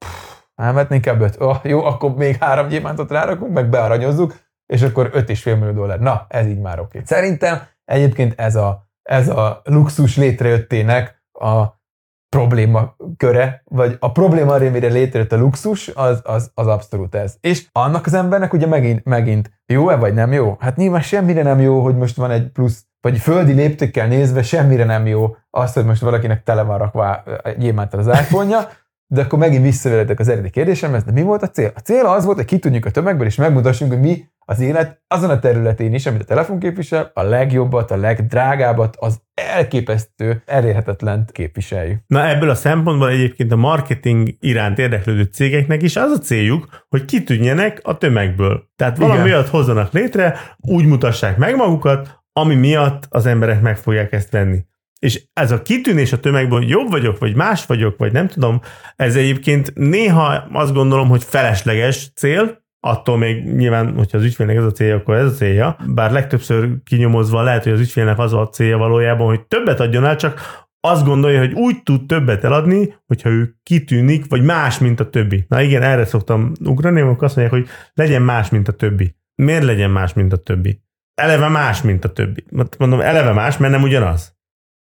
Nem, 0.56 0.76
hát 0.76 0.92
inkább 0.92 1.22
5. 1.22 1.42
Oh, 1.42 1.58
jó, 1.64 1.84
akkor 1.84 2.16
még 2.16 2.36
három 2.36 2.68
gyémántot 2.68 3.12
rárakunk, 3.12 3.54
meg 3.54 3.70
bearanyozzuk, 3.70 4.45
és 4.66 4.82
akkor 4.82 5.10
5,5 5.14 5.60
millió 5.60 5.72
dollár. 5.72 6.00
Na, 6.00 6.26
ez 6.30 6.48
így 6.48 6.60
már 6.60 6.80
oké. 6.80 7.02
Szerintem 7.06 7.62
egyébként 7.86 8.40
ez 8.40 8.56
a, 8.56 8.88
ez 9.04 9.30
a 9.30 9.62
luxus 9.64 10.18
létrejöttének 10.18 11.24
a 11.32 11.84
probléma 12.30 12.96
köre, 13.18 13.62
vagy 13.66 13.98
a 14.00 14.12
probléma 14.12 14.58
rémére 14.58 14.88
létrejött 14.88 15.32
a 15.32 15.38
luxus, 15.38 15.88
az, 15.88 16.22
az, 16.24 16.52
az 16.54 16.68
abszolút 16.68 17.16
ez. 17.16 17.38
És 17.42 17.68
annak 17.72 18.06
az 18.06 18.14
embernek 18.14 18.54
ugye 18.54 18.68
megint, 18.68 19.04
megint 19.04 19.52
jó-e 19.66 19.96
vagy 19.96 20.14
nem 20.14 20.34
jó? 20.34 20.56
Hát 20.60 20.76
nyilván 20.76 21.02
semmire 21.02 21.44
nem 21.44 21.60
jó, 21.60 21.84
hogy 21.84 21.96
most 21.96 22.16
van 22.16 22.32
egy 22.32 22.52
plusz, 22.52 22.86
vagy 23.02 23.18
földi 23.18 23.54
léptékkel 23.54 24.08
nézve 24.08 24.44
semmire 24.44 24.84
nem 24.84 25.08
jó 25.08 25.36
az, 25.50 25.74
hogy 25.74 25.86
most 25.86 26.02
valakinek 26.02 26.44
tele 26.44 26.62
van 26.62 26.78
rakva 26.78 27.24
gyémántal 27.58 28.00
az 28.00 28.08
iPhone-ja, 28.08 28.70
de 29.08 29.22
akkor 29.22 29.40
megint 29.40 29.64
visszaveredek 29.64 30.20
az 30.20 30.28
eredeti 30.28 30.50
kérdésemhez, 30.50 31.04
de 31.04 31.12
mi 31.12 31.22
volt 31.22 31.42
a 31.42 31.50
cél? 31.50 31.72
A 31.76 31.80
cél 31.80 32.06
az 32.06 32.26
volt, 32.26 32.38
hogy 32.38 32.46
kitudjuk 32.46 32.86
a 32.86 32.92
tömegből, 32.92 33.26
és 33.26 33.36
megmutassuk, 33.36 33.90
hogy 33.90 34.00
mi 34.00 34.26
az 34.46 34.60
élet 34.60 35.02
azon 35.08 35.30
a 35.30 35.40
területén 35.40 35.94
is, 35.94 36.06
amit 36.06 36.22
a 36.22 36.26
telefon 36.26 36.60
képvisel, 36.60 37.12
a 37.14 37.22
legjobbat, 37.22 37.92
a 37.92 37.98
legdrágábbat, 37.98 38.96
az 39.00 39.22
elképesztő, 39.34 40.42
elérhetetlen 40.46 41.30
képviseljük. 41.32 42.00
Na 42.08 42.28
ebből 42.28 42.50
a 42.50 42.56
szempontból 42.56 43.10
egyébként 43.10 43.52
a 43.52 43.56
marketing 43.56 44.30
iránt 44.40 44.80
érdeklődő 44.80 45.24
cégeknek 45.24 45.82
is 45.82 45.96
az 45.96 46.12
a 46.12 46.18
céljuk, 46.18 46.86
hogy 46.90 47.06
kitűnjenek 47.06 47.80
a 47.84 47.98
tömegből. 47.98 48.70
Tehát 48.76 48.98
valami 48.98 49.20
Igen. 49.20 49.34
olyat 49.34 49.48
hozzanak 49.48 49.92
létre, 49.92 50.56
úgy 50.58 50.86
mutassák 50.86 51.38
meg 51.38 51.56
magukat, 51.56 52.24
ami 52.34 52.56
miatt 52.56 53.08
az 53.10 53.26
emberek 53.26 53.62
meg 53.62 53.78
fogják 53.78 54.12
ezt 54.12 54.32
venni. 54.32 54.66
És 55.00 55.24
ez 55.34 55.52
a 55.52 55.62
kitűnés 55.62 56.14
a 56.14 56.20
tömegből, 56.20 56.60
hogy 56.60 56.70
jobb 56.70 56.90
vagyok, 56.90 57.18
vagy 57.18 57.36
más 57.36 57.66
vagyok, 57.66 57.98
vagy 57.98 58.12
nem 58.12 58.28
tudom, 58.28 58.62
ez 58.96 59.16
egyébként 59.16 59.72
néha 59.76 60.48
azt 60.52 60.74
gondolom, 60.74 61.10
hogy 61.10 61.24
felesleges 61.24 62.12
cél, 62.16 62.65
attól 62.86 63.18
még 63.18 63.44
nyilván, 63.44 63.94
hogyha 63.96 64.18
az 64.18 64.24
ügyfélnek 64.24 64.56
ez 64.56 64.64
a 64.64 64.72
célja, 64.72 64.96
akkor 64.96 65.16
ez 65.16 65.32
a 65.32 65.36
célja. 65.36 65.78
Bár 65.88 66.12
legtöbbször 66.12 66.70
kinyomozva 66.84 67.42
lehet, 67.42 67.64
hogy 67.64 67.72
az 67.72 67.80
ügyfélnek 67.80 68.20
az 68.20 68.34
a 68.34 68.50
célja 68.50 68.78
valójában, 68.78 69.28
hogy 69.28 69.46
többet 69.46 69.80
adjon 69.80 70.06
el, 70.06 70.16
csak 70.16 70.42
azt 70.80 71.06
gondolja, 71.06 71.40
hogy 71.40 71.54
úgy 71.54 71.84
tud 71.84 72.06
többet 72.06 72.44
eladni, 72.44 72.96
hogyha 73.06 73.30
ő 73.30 73.56
kitűnik, 73.64 74.26
vagy 74.30 74.44
más, 74.44 74.78
mint 74.80 75.00
a 75.00 75.10
többi. 75.10 75.46
Na 75.48 75.62
igen, 75.62 75.82
erre 75.82 76.06
szoktam 76.06 76.52
ugrani, 76.66 77.02
amikor 77.02 77.24
azt 77.24 77.36
mondják, 77.36 77.60
hogy 77.62 77.70
legyen 77.94 78.22
más, 78.22 78.50
mint 78.50 78.68
a 78.68 78.72
többi. 78.72 79.16
Miért 79.36 79.64
legyen 79.64 79.92
más, 79.92 80.14
mint 80.14 80.34
a 80.34 80.38
többi? 80.38 80.82
Eleve 81.22 81.48
más, 81.48 81.82
mint 81.82 82.06
a 82.06 82.12
többi. 82.12 82.44
Mondom, 82.78 83.00
eleve 83.00 83.32
más, 83.32 83.58
mert 83.58 83.74
nem 83.74 83.84
ugyanaz. 83.84 84.35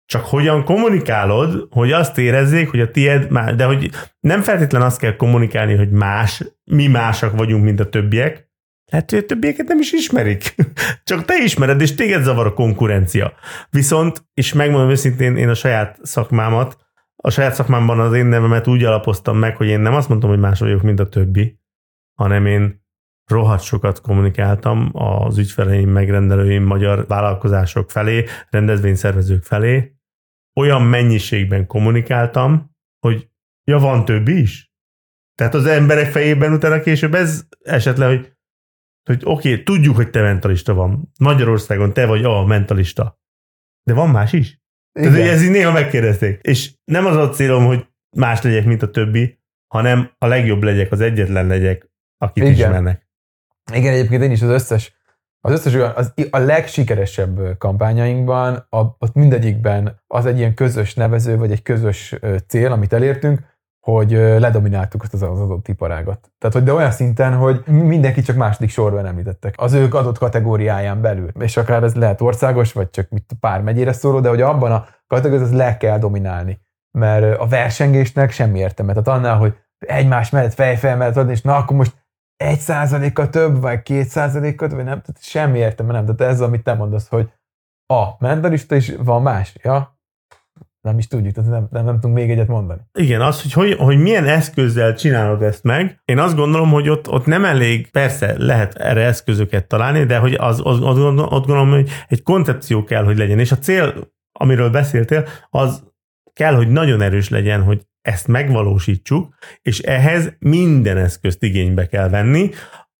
Csak 0.07 0.25
hogyan 0.25 0.63
kommunikálod, 0.63 1.67
hogy 1.69 1.91
azt 1.91 2.17
érezzék, 2.17 2.69
hogy 2.69 2.79
a 2.79 2.91
tied 2.91 3.31
más, 3.31 3.55
de 3.55 3.65
hogy 3.65 3.89
nem 4.19 4.41
feltétlen 4.41 4.81
azt 4.81 4.99
kell 4.99 5.15
kommunikálni, 5.15 5.75
hogy 5.75 5.89
más, 5.89 6.43
mi 6.63 6.87
másak 6.87 7.37
vagyunk, 7.37 7.63
mint 7.63 7.79
a 7.79 7.89
többiek, 7.89 8.47
lehet, 8.91 9.09
hogy 9.09 9.19
a 9.19 9.25
többieket 9.25 9.67
nem 9.67 9.79
is 9.79 9.91
ismerik. 9.91 10.55
Csak 11.03 11.25
te 11.25 11.37
ismered, 11.43 11.81
és 11.81 11.95
téged 11.95 12.23
zavar 12.23 12.45
a 12.45 12.53
konkurencia. 12.53 13.33
Viszont, 13.69 14.25
és 14.33 14.53
megmondom 14.53 14.89
őszintén, 14.89 15.35
én 15.35 15.49
a 15.49 15.53
saját 15.53 15.99
szakmámat, 16.01 16.77
a 17.15 17.29
saját 17.29 17.53
szakmámban 17.53 17.99
az 17.99 18.13
én 18.13 18.25
nevemet 18.25 18.67
úgy 18.67 18.83
alapoztam 18.83 19.37
meg, 19.37 19.55
hogy 19.55 19.67
én 19.67 19.79
nem 19.79 19.93
azt 19.93 20.09
mondtam, 20.09 20.29
hogy 20.29 20.39
más 20.39 20.59
vagyok, 20.59 20.81
mint 20.81 20.99
a 20.99 21.09
többi, 21.09 21.59
hanem 22.13 22.45
én 22.45 22.85
rohadt 23.25 23.63
sokat 23.63 24.01
kommunikáltam 24.01 24.89
az 24.93 25.37
ügyfeleim, 25.37 25.89
megrendelőim, 25.89 26.63
magyar 26.63 27.07
vállalkozások 27.07 27.91
felé, 27.91 28.25
rendezvényszervezők 28.49 29.43
felé. 29.43 29.96
Olyan 30.57 30.81
mennyiségben 30.81 31.67
kommunikáltam, 31.67 32.75
hogy 32.99 33.29
ja, 33.63 33.77
van 33.77 34.05
több 34.05 34.27
is. 34.27 34.71
Tehát 35.35 35.53
az 35.53 35.65
emberek 35.65 36.11
fejében 36.11 36.53
utána 36.53 36.79
később 36.79 37.13
ez 37.13 37.47
esett 37.63 37.97
le, 37.97 38.07
hogy, 38.07 38.33
hogy 39.03 39.21
oké, 39.23 39.51
okay, 39.51 39.63
tudjuk, 39.63 39.95
hogy 39.95 40.09
te 40.09 40.21
mentalista 40.21 40.73
van. 40.73 41.11
Magyarországon 41.19 41.93
te 41.93 42.05
vagy 42.05 42.23
a 42.23 42.45
mentalista. 42.45 43.19
De 43.83 43.93
van 43.93 44.09
más 44.09 44.33
is? 44.33 44.61
Igen. 44.99 45.11
Tehát 45.11 45.27
ez 45.27 45.43
így 45.43 45.51
néha 45.51 45.71
megkérdezték. 45.71 46.39
És 46.41 46.73
nem 46.83 47.05
az 47.05 47.15
a 47.15 47.29
célom, 47.29 47.65
hogy 47.65 47.87
más 48.15 48.41
legyek, 48.41 48.65
mint 48.65 48.81
a 48.81 48.91
többi, 48.91 49.39
hanem 49.67 50.11
a 50.17 50.25
legjobb 50.25 50.63
legyek, 50.63 50.91
az 50.91 51.01
egyetlen 51.01 51.47
legyek, 51.47 51.89
akit 52.17 52.43
Igen. 52.43 52.55
ismernek. 52.55 53.07
Igen, 53.73 53.93
egyébként 53.93 54.23
én 54.23 54.31
is 54.31 54.41
az 54.41 54.49
összes, 54.49 54.96
az 55.41 55.51
összes 55.51 55.73
az, 55.73 56.13
a 56.29 56.37
legsikeresebb 56.37 57.57
kampányainkban, 57.57 58.65
a, 58.69 58.79
ott 58.79 59.13
mindegyikben 59.13 60.01
az 60.07 60.25
egy 60.25 60.37
ilyen 60.37 60.53
közös 60.53 60.93
nevező, 60.93 61.37
vagy 61.37 61.51
egy 61.51 61.61
közös 61.61 62.15
cél, 62.47 62.71
amit 62.71 62.93
elértünk, 62.93 63.55
hogy 63.79 64.11
ledomináltuk 64.11 65.03
azt 65.03 65.13
az 65.13 65.21
adott 65.21 65.67
iparágat. 65.67 66.31
Tehát, 66.37 66.55
hogy 66.55 66.63
de 66.63 66.73
olyan 66.73 66.91
szinten, 66.91 67.33
hogy 67.33 67.63
mindenki 67.65 68.21
csak 68.21 68.35
második 68.35 68.69
sorban 68.69 69.05
említettek. 69.05 69.53
Az 69.57 69.73
ők 69.73 69.93
adott 69.93 70.17
kategóriáján 70.17 71.01
belül. 71.01 71.29
És 71.39 71.57
akár 71.57 71.83
ez 71.83 71.95
lehet 71.95 72.21
országos, 72.21 72.73
vagy 72.73 72.89
csak 72.89 73.09
mit 73.09 73.31
pár 73.39 73.61
megyére 73.61 73.93
szóló, 73.93 74.19
de 74.19 74.29
hogy 74.29 74.41
abban 74.41 74.71
a 74.71 74.87
kategóriában 75.07 75.55
le 75.55 75.77
kell 75.77 75.99
dominálni. 75.99 76.59
Mert 76.91 77.39
a 77.39 77.47
versengésnek 77.47 78.31
semmi 78.31 78.59
értelme. 78.59 78.93
Tehát 78.93 79.19
annál, 79.19 79.37
hogy 79.37 79.53
egymás 79.77 80.29
mellett 80.29 80.53
fejfel 80.53 80.97
mellett 80.97 81.17
adni, 81.17 81.31
és 81.31 81.41
na 81.41 81.55
akkor 81.55 81.77
most 81.77 82.06
egy 82.37 82.59
százaléka 82.59 83.29
több, 83.29 83.61
vagy 83.61 83.81
két 83.81 84.07
százaléka 84.07 84.67
több, 84.67 84.75
vagy 84.75 84.85
nem, 84.85 85.01
tehát 85.01 85.23
semmi 85.23 85.57
értelme 85.57 85.93
nem. 85.93 86.05
Tehát 86.05 86.33
ez, 86.33 86.41
amit 86.41 86.63
te 86.63 86.73
mondasz, 86.73 87.07
hogy 87.07 87.31
a 87.93 88.03
mentalista 88.19 88.75
is 88.75 88.95
van 88.95 89.21
más, 89.21 89.55
ja, 89.63 89.97
nem 90.81 90.97
is 90.97 91.07
tudjuk, 91.07 91.33
tehát 91.33 91.49
nem, 91.49 91.67
nem, 91.71 91.85
nem 91.85 91.93
tudunk 91.93 92.13
még 92.13 92.29
egyet 92.29 92.47
mondani. 92.47 92.81
Igen, 92.93 93.21
az, 93.21 93.41
hogy, 93.41 93.51
hogy 93.53 93.73
hogy 93.73 93.97
milyen 93.97 94.25
eszközzel 94.25 94.95
csinálod 94.95 95.41
ezt 95.41 95.63
meg, 95.63 96.01
én 96.05 96.19
azt 96.19 96.35
gondolom, 96.35 96.69
hogy 96.71 96.89
ott, 96.89 97.09
ott 97.09 97.25
nem 97.25 97.45
elég, 97.45 97.91
persze 97.91 98.33
lehet 98.37 98.75
erre 98.75 99.05
eszközöket 99.05 99.67
találni, 99.67 100.05
de 100.05 100.17
hogy 100.17 100.33
az, 100.33 100.61
az, 100.63 100.79
az, 100.81 100.97
ott 100.99 101.29
gondolom, 101.29 101.69
hogy 101.69 101.89
egy 102.07 102.23
koncepció 102.23 102.83
kell, 102.83 103.03
hogy 103.03 103.17
legyen, 103.17 103.39
és 103.39 103.51
a 103.51 103.57
cél, 103.57 104.11
amiről 104.31 104.69
beszéltél, 104.69 105.25
az 105.49 105.83
kell, 106.33 106.55
hogy 106.55 106.67
nagyon 106.69 107.01
erős 107.01 107.29
legyen, 107.29 107.63
hogy 107.63 107.86
ezt 108.07 108.27
megvalósítsuk, 108.27 109.35
és 109.61 109.79
ehhez 109.79 110.35
minden 110.39 110.97
eszközt 110.97 111.43
igénybe 111.43 111.87
kell 111.87 112.09
venni, 112.09 112.49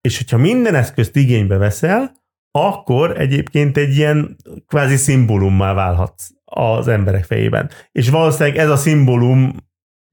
és 0.02 0.18
hogyha 0.18 0.38
minden 0.38 0.76
eszközt 0.76 1.16
igénybe 1.16 1.58
veszel, 1.58 2.12
akkor 2.52 3.20
egyébként 3.20 3.78
egy 3.78 3.96
ilyen 3.96 4.36
kvázi 4.68 4.96
szimbólummá 4.96 5.74
válhatsz 5.74 6.30
az 6.46 6.88
emberek 6.88 7.24
fejében. 7.24 7.70
És 7.92 8.10
valószínűleg 8.10 8.58
ez 8.58 8.70
a 8.70 8.76
szimbólum, 8.76 9.56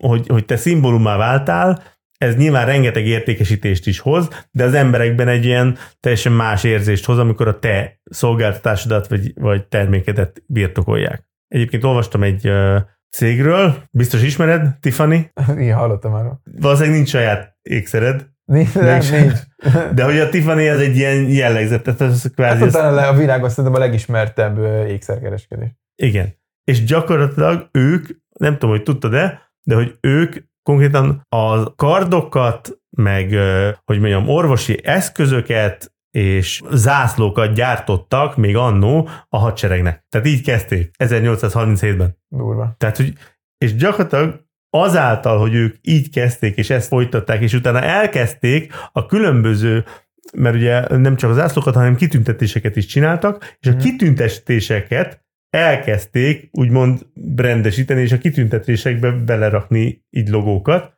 hogy, 0.05 0.27
hogy 0.27 0.45
te 0.45 0.57
szimbólummá 0.57 1.17
váltál, 1.17 1.83
ez 2.19 2.37
nyilván 2.37 2.67
rengeteg 2.67 3.07
értékesítést 3.07 3.87
is 3.87 3.99
hoz, 3.99 4.29
de 4.51 4.65
az 4.65 4.75
emberekben 4.75 5.29
egy 5.29 5.45
ilyen 5.45 5.77
teljesen 6.01 6.33
más 6.33 6.65
érzést 6.65 7.05
hoz, 7.05 7.19
amikor 7.19 7.49
a 7.49 7.59
te 7.59 8.01
szolgáltatásodat 8.05 9.07
vagy, 9.07 9.33
vagy 9.35 9.67
termékedet 9.67 10.43
birtokolják. 10.47 11.29
Egyébként 11.49 11.85
olvastam 11.85 12.23
egy 12.23 12.51
cégről, 13.15 13.75
biztos 13.91 14.23
ismered, 14.23 14.79
Tiffany? 14.81 15.31
Igen, 15.59 15.77
hallottam 15.77 16.13
már. 16.13 16.25
Valószínűleg 16.61 16.97
nincs 16.97 17.09
saját 17.09 17.57
ékszered. 17.63 18.27
Nincs, 18.45 18.75
nem, 18.75 19.01
nincs. 19.11 19.39
De 19.95 20.05
hogy 20.05 20.19
a 20.19 20.29
Tiffany 20.29 20.69
az 20.69 20.81
egy 20.81 20.97
ilyen 20.97 21.29
jellegzet, 21.29 21.83
tehát 21.83 22.01
ez 22.01 22.23
kvázi... 22.35 22.59
Hát 22.59 22.69
utána 22.69 23.09
a 23.09 23.15
világon 23.15 23.49
szerintem 23.49 23.75
a 23.75 23.79
legismertebb 23.79 24.59
ékszerkereskedés. 24.89 25.69
Igen. 25.97 26.35
És 26.65 26.85
gyakorlatilag 26.85 27.69
ők, 27.73 28.09
nem 28.39 28.53
tudom, 28.53 28.71
hogy 28.71 28.83
tudtad-e, 28.83 29.53
de 29.63 29.75
hogy 29.75 29.97
ők 30.01 30.37
konkrétan 30.63 31.27
a 31.29 31.75
kardokat, 31.75 32.79
meg, 32.97 33.35
hogy 33.85 33.99
mondjam, 33.99 34.29
orvosi 34.29 34.81
eszközöket 34.85 35.94
és 36.15 36.63
zászlókat 36.71 37.55
gyártottak 37.55 38.37
még 38.37 38.57
annó 38.57 39.09
a 39.29 39.39
hadseregnek. 39.39 40.05
Tehát 40.09 40.27
így 40.27 40.43
kezdték, 40.43 40.91
1837-ben. 40.99 42.19
Durva. 42.29 42.75
Tehát, 42.79 42.97
hogy, 42.97 43.13
és 43.59 43.75
gyakorlatilag 43.75 44.45
azáltal, 44.71 45.39
hogy 45.39 45.55
ők 45.55 45.77
így 45.81 46.11
kezdték, 46.11 46.57
és 46.57 46.71
ezt 46.71 46.89
folytatták, 46.89 47.41
és 47.41 47.53
utána 47.53 47.81
elkezdték 47.81 48.73
a 48.93 49.07
különböző 49.07 49.85
mert 50.37 50.55
ugye 50.55 50.97
nem 50.97 51.17
csak 51.17 51.31
az 51.31 51.37
zászlókat, 51.37 51.75
hanem 51.75 51.97
kitüntetéseket 51.97 52.77
is 52.77 52.87
csináltak, 52.87 53.57
és 53.61 53.69
a 53.69 53.71
mhm. 53.71 53.81
kitüntetéseket 53.81 55.25
elkezdték 55.51 56.49
úgymond 56.53 57.07
brandesíteni, 57.15 58.01
és 58.01 58.13
a 58.13 58.19
kitüntetésekbe 58.19 59.11
belerakni 59.11 60.05
így 60.11 60.29
logókat. 60.29 60.94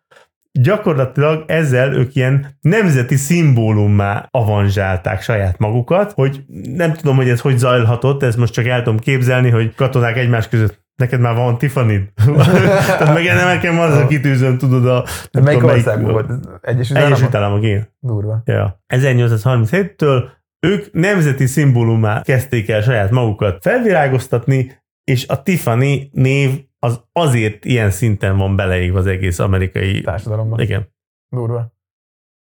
Gyakorlatilag 0.62 1.44
ezzel 1.46 1.94
ők 1.94 2.14
ilyen 2.14 2.46
nemzeti 2.60 3.16
szimbólummá 3.16 4.28
avanzsálták 4.30 5.22
saját 5.22 5.58
magukat, 5.58 6.12
hogy 6.12 6.44
nem 6.75 6.92
tudom, 6.92 7.16
hogy 7.16 7.28
ez 7.28 7.40
hogy 7.40 7.58
zajlhatott, 7.58 8.22
ez 8.22 8.36
most 8.36 8.52
csak 8.52 8.66
el 8.66 8.82
tudom 8.82 8.98
képzelni, 8.98 9.50
hogy 9.50 9.75
katonák 9.75 10.16
egymás 10.16 10.48
között 10.48 10.84
Neked 10.96 11.20
már 11.20 11.34
van 11.34 11.58
Tiffany? 11.58 12.12
Tehát 12.86 13.14
meg 13.14 13.25
nem 13.25 13.46
nekem 13.46 13.78
az 13.78 13.96
a 13.96 14.06
kitűzöm, 14.06 14.58
tudod 14.58 14.86
a... 14.86 15.04
Melyik 15.42 15.64
ország 15.64 16.02
volt? 16.02 16.30
Egyesült 16.60 16.98
Államok? 16.98 17.16
Egyesült 17.16 17.34
Államok, 17.34 17.62
igen. 17.64 17.88
Durva. 18.00 18.42
Ja. 18.44 18.82
1837-től 18.94 20.25
ők 20.66 20.92
nemzeti 20.92 21.46
szimbólumá 21.46 22.22
kezdték 22.22 22.68
el 22.68 22.80
saját 22.80 23.10
magukat 23.10 23.58
felvirágoztatni, 23.60 24.82
és 25.04 25.26
a 25.28 25.42
Tiffany 25.42 26.08
név 26.12 26.50
az 26.87 27.00
azért 27.12 27.64
ilyen 27.64 27.90
szinten 27.90 28.37
van 28.37 28.57
beleégve 28.57 28.99
az 28.99 29.07
egész 29.07 29.38
amerikai 29.38 30.00
társadalomban. 30.00 30.61
Igen. 30.61 30.95
Durva. 31.28 31.75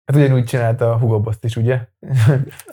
Hát 0.05 0.21
ugyanúgy 0.21 0.45
csinálta 0.45 0.91
a 0.91 0.97
Hugo 0.97 1.19
Boss 1.19 1.35
is, 1.41 1.55
ugye? 1.55 1.87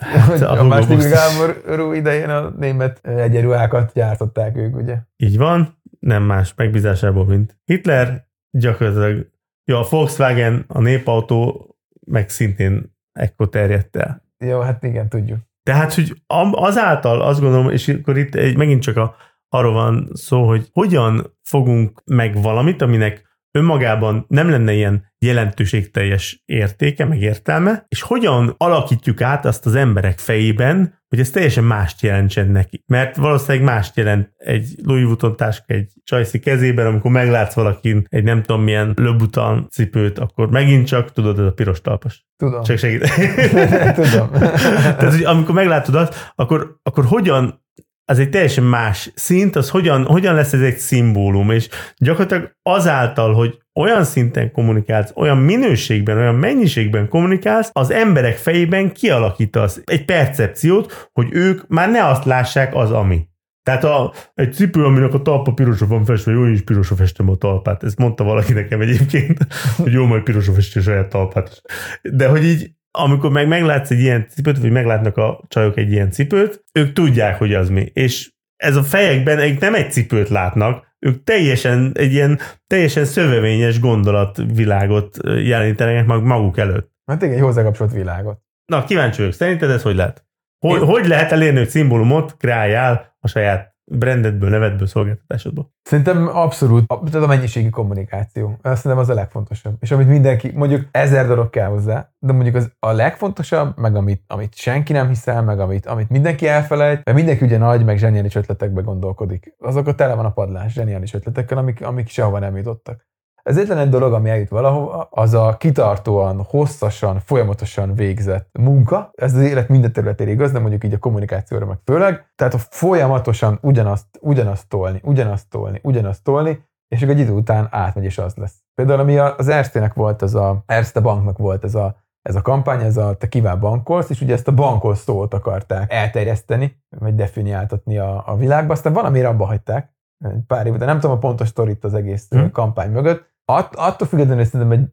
Hát 0.01 0.41
a, 0.41 0.61
a 0.61 0.65
második 0.65 1.13
háború 1.13 1.93
idején 1.93 2.29
a 2.29 2.49
német 2.49 3.07
egyenruhákat 3.07 3.93
gyártották 3.93 4.57
ők, 4.57 4.77
ugye? 4.77 4.99
Így 5.17 5.37
van, 5.37 5.81
nem 5.99 6.23
más 6.23 6.55
megbízásából, 6.55 7.25
mint 7.25 7.59
Hitler. 7.65 8.29
Gyakorlatilag, 8.59 9.31
jó, 9.65 9.77
a 9.77 9.87
Volkswagen, 9.91 10.65
a 10.69 10.81
népautó 10.81 11.69
meg 12.07 12.29
szintén 12.29 12.97
ekkor 13.13 13.49
terjedt 13.49 13.97
el. 13.97 14.25
Jó, 14.39 14.61
hát 14.61 14.83
igen, 14.85 15.09
tudjuk. 15.09 15.39
Tehát, 15.63 15.95
hogy 15.95 16.23
azáltal 16.51 17.21
azt 17.21 17.41
gondolom, 17.41 17.71
és 17.71 17.89
akkor 17.89 18.19
itt 18.19 18.35
egy, 18.35 18.57
megint 18.57 18.83
csak 18.83 18.97
a, 18.97 19.17
arról 19.51 19.73
van 19.73 20.09
szó, 20.13 20.47
hogy 20.47 20.69
hogyan 20.73 21.39
fogunk 21.43 22.03
meg 22.05 22.43
valamit, 22.43 22.83
aminek 22.83 23.29
önmagában 23.53 24.25
nem 24.29 24.51
lenne 24.51 24.73
ilyen 24.73 25.13
jelentőségteljes 25.19 26.43
értéke, 26.45 27.05
meg 27.05 27.21
értelme, 27.21 27.85
és 27.89 28.03
hogyan 28.03 28.55
alakítjuk 28.57 29.21
át 29.21 29.45
azt 29.45 29.67
az 29.67 29.75
emberek 29.75 30.19
fejében, 30.19 30.99
hogy 31.09 31.21
ez 31.21 31.31
teljesen 31.31 31.65
mást 31.65 32.03
jelentsen 32.03 32.49
neki. 32.51 32.83
Mert 32.87 33.17
valószínűleg 33.17 33.67
mást 33.67 33.97
jelent 33.97 34.33
egy 34.37 34.75
Louis 34.85 35.05
Vuitton 35.05 35.37
táska 35.37 35.75
egy 35.75 35.93
csajszi 36.05 36.39
kezében, 36.39 36.87
amikor 36.87 37.11
meglátsz 37.11 37.55
valakin 37.55 38.05
egy 38.09 38.25
nem 38.25 38.43
tudom 38.43 38.63
milyen 38.63 38.93
löbutan 38.97 39.67
cipőt, 39.71 40.19
akkor 40.19 40.51
megint 40.51 40.87
csak 40.87 41.13
tudod, 41.13 41.39
ez 41.39 41.45
a 41.45 41.53
piros 41.53 41.81
talpas. 41.81 42.27
Tudom. 42.37 42.63
Csak 42.63 42.79
segít. 42.79 43.09
Tudom. 44.11 44.31
Tehát, 44.99 45.13
hogy 45.13 45.25
amikor 45.25 45.55
meglátod 45.55 45.95
azt, 45.95 46.33
akkor, 46.35 46.77
akkor 46.83 47.05
hogyan 47.05 47.65
az 48.11 48.19
egy 48.19 48.31
teljesen 48.31 48.65
más 48.65 49.13
szint, 49.15 49.57
az 49.57 49.71
hogyan, 49.71 50.05
hogyan 50.05 50.35
lesz 50.35 50.53
ez 50.53 50.61
egy 50.61 50.79
szimbólum, 50.79 51.51
és 51.51 51.69
gyakorlatilag 51.97 52.53
azáltal, 52.63 53.35
hogy 53.35 53.59
olyan 53.75 54.05
szinten 54.05 54.53
kommunikálsz, 54.53 55.13
olyan 55.15 55.37
minőségben, 55.37 56.17
olyan 56.17 56.35
mennyiségben 56.35 57.09
kommunikálsz, 57.09 57.71
az 57.73 57.91
emberek 57.91 58.37
fejében 58.37 58.93
kialakítasz 58.93 59.81
egy 59.85 60.05
percepciót, 60.05 61.09
hogy 61.13 61.29
ők 61.31 61.69
már 61.69 61.91
ne 61.91 62.05
azt 62.07 62.25
lássák 62.25 62.75
az, 62.75 62.91
ami. 62.91 63.29
Tehát 63.63 63.85
a, 63.85 64.13
egy 64.35 64.53
cipő, 64.53 64.85
aminek 64.85 65.15
a 65.15 65.23
talpa 65.23 65.53
pirosra 65.53 65.87
van 65.87 66.05
festve, 66.05 66.33
jó, 66.33 66.45
is 66.45 66.63
pirosra 66.63 66.97
festem 66.97 67.29
a 67.29 67.37
talpát. 67.37 67.83
Ezt 67.83 67.99
mondta 67.99 68.25
valaki 68.25 68.53
nekem 68.53 68.81
egyébként, 68.81 69.39
hogy 69.83 69.93
jó, 69.93 70.07
majd 70.07 70.23
pirosra 70.23 70.53
festő 70.53 70.81
saját 70.81 71.09
talpát. 71.09 71.63
De 72.03 72.29
hogy 72.29 72.45
így 72.45 72.71
amikor 72.91 73.31
meg 73.31 73.49
meglátsz 73.49 73.91
egy 73.91 74.01
ilyen 74.01 74.27
cipőt, 74.29 74.59
vagy 74.59 74.71
meglátnak 74.71 75.17
a 75.17 75.45
csajok 75.49 75.77
egy 75.77 75.93
ilyen 75.93 76.11
cipőt, 76.11 76.65
ők 76.73 76.93
tudják, 76.93 77.39
hogy 77.39 77.55
az 77.55 77.69
mi. 77.69 77.91
És 77.93 78.31
ez 78.57 78.77
a 78.77 78.83
fejekben 78.83 79.39
ők 79.39 79.61
nem 79.61 79.75
egy 79.75 79.93
cipőt 79.93 80.29
látnak, 80.29 80.89
ők 80.99 81.25
teljesen, 81.25 81.93
egy 81.95 82.13
ilyen 82.13 82.39
teljesen 82.67 83.05
szövevényes 83.05 83.81
gondolatvilágot 83.81 85.17
jelenítenek 85.23 86.07
meg 86.07 86.23
maguk 86.23 86.59
előtt. 86.59 86.93
Hát 87.07 87.23
igen, 87.23 87.35
egy 87.35 87.41
hozzákapcsolt 87.41 87.93
világot. 87.93 88.39
Na, 88.67 88.85
kíváncsi 88.85 89.19
vagyok, 89.19 89.33
szerinted 89.35 89.71
ez 89.71 89.83
hogy 89.83 89.97
lehet? 89.97 90.25
Hogy, 90.59 90.81
Én- 90.81 90.87
hogy 90.87 91.07
lehet 91.07 91.33
elérni, 91.33 91.59
hogy 91.59 91.69
szimbólumot 91.69 92.37
kreáljál 92.37 93.17
a 93.21 93.29
saját 93.29 93.70
brandedből, 93.91 94.49
nevedből, 94.51 94.87
szolgáltatásodból? 94.87 95.73
Szerintem 95.83 96.29
abszolút, 96.29 96.87
tehát 96.87 97.15
a 97.15 97.27
mennyiségi 97.27 97.71
kommunikáció. 97.71 98.59
Azt 98.63 98.83
szerintem 98.83 98.99
az 98.99 99.09
a 99.09 99.15
legfontosabb. 99.15 99.77
És 99.81 99.91
amit 99.91 100.09
mindenki, 100.09 100.51
mondjuk 100.55 100.89
ezer 100.91 101.27
dolog 101.27 101.51
kell 101.51 101.69
hozzá, 101.69 102.11
de 102.19 102.33
mondjuk 102.33 102.55
az 102.55 102.73
a 102.79 102.93
legfontosabb, 102.93 103.79
meg 103.79 103.97
amit, 103.97 104.25
amit 104.27 104.55
senki 104.55 104.93
nem 104.93 105.09
hiszel, 105.09 105.43
meg 105.43 105.61
amit, 105.61 105.87
amit 105.87 106.09
mindenki 106.09 106.47
elfelejt, 106.47 107.05
mert 107.05 107.19
mindenki 107.19 107.45
ugye 107.45 107.59
nagy, 107.59 107.85
meg 107.85 107.99
zseniális 107.99 108.35
ötletekbe 108.35 108.81
gondolkodik. 108.81 109.55
Azok 109.59 109.87
a 109.87 109.95
tele 109.95 110.15
van 110.15 110.25
a 110.25 110.33
padlás 110.33 110.73
zseniális 110.73 111.15
ötletekkel, 111.15 111.59
amik, 111.59 111.85
amik 111.85 112.09
sehova 112.09 112.39
nem 112.39 112.57
jutottak. 112.57 113.09
Ez 113.51 113.57
egyetlen 113.57 113.79
egy 113.79 113.89
dolog, 113.89 114.13
ami 114.13 114.31
eljut 114.31 114.49
valahova, 114.49 115.09
az 115.11 115.35
a 115.35 115.57
kitartóan, 115.59 116.43
hosszasan, 116.49 117.21
folyamatosan 117.21 117.95
végzett 117.95 118.49
munka. 118.59 119.11
Ez 119.15 119.35
az 119.35 119.41
élet 119.41 119.69
minden 119.69 119.93
területére 119.93 120.31
igaz, 120.31 120.53
de 120.53 120.59
mondjuk 120.59 120.85
így 120.85 120.93
a 120.93 120.99
kommunikációra 120.99 121.67
meg 121.67 121.79
főleg. 121.85 122.33
Tehát 122.35 122.55
a 122.55 122.59
folyamatosan 122.59 123.59
ugyanazt, 123.63 124.07
ugyanazt 124.21 124.69
tolni, 124.69 125.01
ugyanazt 125.05 125.49
tolni, 125.49 125.81
ugyanazt 125.83 126.25
tolni, 126.25 126.65
és 126.89 127.03
akkor 127.03 127.15
egy 127.15 127.21
idő 127.21 127.33
után 127.33 127.69
átmegy, 127.71 128.05
és 128.05 128.19
az 128.19 128.35
lesz. 128.35 128.63
Például 128.75 129.01
ami 129.01 129.19
az 129.19 129.49
Erste-nek 129.49 129.95
volt, 129.95 130.23
az 130.23 130.35
a 130.35 130.63
Erste 130.67 131.01
banknak 131.01 131.39
volt 131.39 131.65
ez 131.65 131.75
a, 131.75 131.97
ez 132.23 132.37
a 132.37 132.43
kampány, 132.43 132.83
ez 132.83 132.97
a 132.97 133.15
te 133.17 133.29
kíván 133.29 133.61
bankolsz, 133.61 134.11
és 134.11 134.21
ugye 134.21 134.33
ezt 134.33 134.49
a 134.49 134.55
bankol 134.55 134.95
szót 134.95 135.35
akarták 135.35 135.93
elterjeszteni, 135.93 136.83
vagy 136.99 137.15
definiáltatni 137.15 137.99
a, 137.99 138.23
a 138.27 138.37
világba, 138.37 138.73
aztán 138.73 138.93
valamire 138.93 139.29
abba 139.29 139.47
hagyták, 139.47 139.99
pár 140.47 140.67
év, 140.67 140.77
de 140.77 140.85
nem 140.85 141.01
tudom 141.01 141.17
a 141.17 141.19
pontos 141.19 141.49
sztorit 141.49 141.85
az 141.85 141.95
egész 141.95 142.27
Hm. 142.29 142.39
hmm. 142.39 142.51
kampány 142.51 142.91
mögött. 142.91 143.30
Att, 143.57 143.75
attól 143.75 144.09
függetlenül 144.09 144.45
szerintem 144.45 144.79
egy 144.79 144.89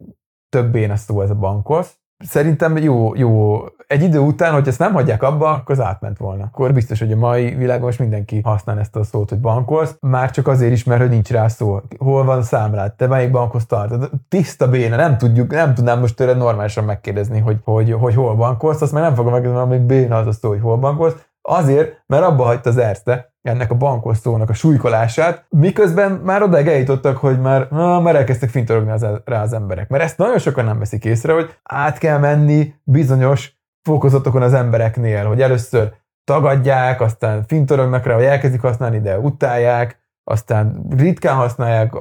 több 0.50 0.72
béna 0.72 0.96
szó 0.96 1.22
ez 1.22 1.30
a 1.30 1.36
bankos. 1.36 1.96
Szerintem 2.24 2.78
jó, 2.78 3.16
jó, 3.16 3.60
egy 3.88 4.02
idő 4.02 4.20
után, 4.20 4.54
hogy 4.54 4.68
ezt 4.68 4.80
nem 4.80 4.94
hagyják 4.94 5.24
abba, 5.24 5.50
akkor 5.50 5.80
az 5.80 5.86
átment 5.86 6.18
volna. 6.18 6.44
Akkor 6.44 6.74
biztos, 6.74 7.00
hogy 7.00 7.12
a 7.12 7.16
mai 7.16 7.56
világon 7.56 7.86
most 7.86 8.00
mindenki 8.00 8.42
használ 8.44 8.80
ezt 8.80 8.96
a 8.96 9.04
szót, 9.04 9.30
hogy 9.30 9.40
bankolsz, 9.40 9.98
már 10.00 10.32
csak 10.32 10.48
azért 10.48 10.72
is, 10.72 10.84
mert 10.84 11.02
hogy 11.02 11.10
nincs 11.10 11.30
rá 11.30 11.48
szó. 11.48 11.80
Hol 11.98 12.24
van 12.24 12.44
számlád? 12.44 12.94
Te 12.94 13.08
melyik 13.08 13.32
bankhoz 13.32 13.66
tartod? 13.66 14.10
Tiszta 14.30 14.70
béna, 14.70 14.96
nem 14.96 15.18
tudjuk, 15.18 15.52
nem 15.52 15.74
tudnám 15.74 16.00
most 16.00 16.16
tőled 16.16 16.38
normálisan 16.38 16.84
megkérdezni, 16.84 17.40
hogy, 17.40 17.58
hogy, 17.64 17.92
hogy 17.92 18.16
hol 18.16 18.36
bankolsz, 18.36 18.82
azt 18.82 18.92
már 18.92 19.04
nem 19.04 19.16
fogom 19.16 19.32
megkérdezni, 19.32 19.64
amíg 19.64 19.82
béna 19.82 20.18
az 20.18 20.28
a 20.28 20.32
szó, 20.32 20.50
hogy 20.50 20.62
hol 20.62 20.78
bankolsz. 20.78 21.26
Azért, 21.42 22.04
mert 22.06 22.24
abba 22.24 22.44
hagyta 22.44 22.70
az 22.70 22.78
Erste 22.78 23.34
ennek 23.48 23.72
a 23.72 23.76
bankos 23.76 24.18
szónak 24.18 24.50
a 24.50 24.54
súlykolását, 24.54 25.46
miközben 25.50 26.12
már 26.12 26.42
odáig 26.42 26.68
eljutottak, 26.68 27.18
hogy 27.18 27.40
már, 27.40 27.68
na, 27.70 28.00
már 28.00 28.16
elkezdtek 28.16 28.50
fintorogni 28.50 28.92
az, 28.92 29.06
rá 29.26 29.42
az 29.42 29.54
emberek. 29.54 29.90
Mert 29.90 30.04
ezt 30.04 30.18
nagyon 30.18 30.38
sokan 30.38 30.66
nem 30.66 30.80
veszik 30.80 31.06
észre, 31.06 31.34
hogy 31.34 31.58
át 31.64 31.98
kell 31.98 32.18
menni 32.18 32.74
bizonyos 32.84 33.56
fokozatokon 33.82 34.42
az 34.42 34.54
embereknél, 34.54 35.26
hogy 35.26 35.42
először 35.42 35.92
tagadják, 36.24 37.02
aztán 37.02 37.44
fintorognak 37.48 38.06
rá, 38.06 38.16
vagy 38.16 38.24
elkezdik 38.24 38.62
használni, 38.62 39.00
de 39.00 39.20
utálják, 39.20 40.00
aztán 40.24 40.86
ritkán 40.98 41.36
használják, 41.36 41.94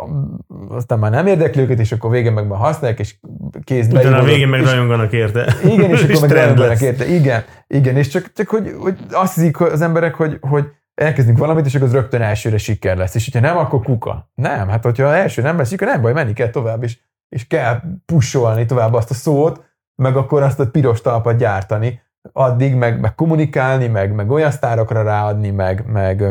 aztán 0.68 0.98
már 0.98 1.10
nem 1.10 1.26
érdekli 1.26 1.62
őket, 1.62 1.78
és 1.78 1.92
akkor 1.92 2.10
végén 2.10 2.32
meg 2.32 2.46
már 2.46 2.58
használják, 2.58 2.98
és 2.98 3.14
kész 3.64 3.86
Utána 3.86 4.18
a 4.18 4.22
végén 4.24 4.48
meg 4.48 4.60
és- 4.60 4.70
rajonganak 4.70 5.12
érte. 5.12 5.54
igen, 5.64 5.90
és 5.90 6.02
akkor 6.16 6.28
meg 6.28 6.56
lesz. 6.58 6.80
érte. 6.80 7.06
Igen, 7.06 7.42
igen, 7.66 7.96
és 7.96 8.08
csak, 8.08 8.32
csak 8.34 8.48
hogy, 8.48 8.74
hogy 8.80 8.98
azt 9.10 9.34
hiszik 9.34 9.60
az 9.60 9.80
emberek, 9.80 10.14
hogy, 10.14 10.38
hogy 10.40 10.64
elkezdünk 11.00 11.38
valamit, 11.38 11.66
és 11.66 11.74
akkor 11.74 11.86
az 11.86 11.92
rögtön 11.92 12.22
elsőre 12.22 12.58
siker 12.58 12.96
lesz. 12.96 13.14
És 13.14 13.24
hogyha 13.24 13.48
nem, 13.48 13.56
akkor 13.56 13.82
kuka. 13.82 14.30
Nem, 14.34 14.68
hát 14.68 14.84
hogyha 14.84 15.14
első 15.14 15.42
nem 15.42 15.56
lesz 15.56 15.68
siker, 15.68 15.88
nem 15.88 16.00
baj, 16.00 16.12
menni 16.12 16.32
kell 16.32 16.50
tovább, 16.50 16.82
és, 16.82 16.98
és 17.28 17.46
kell 17.46 17.80
pusolni 18.06 18.64
tovább 18.64 18.94
azt 18.94 19.10
a 19.10 19.14
szót, 19.14 19.64
meg 20.02 20.16
akkor 20.16 20.42
azt 20.42 20.60
a 20.60 20.70
piros 20.70 21.00
talpat 21.00 21.36
gyártani, 21.36 22.00
addig 22.32 22.74
meg, 22.74 23.00
meg 23.00 23.14
kommunikálni, 23.14 23.86
meg, 23.86 24.14
meg 24.14 24.30
olyan 24.30 24.50
sztárokra 24.50 25.02
ráadni, 25.02 25.50
meg, 25.50 25.86
meg, 25.86 26.24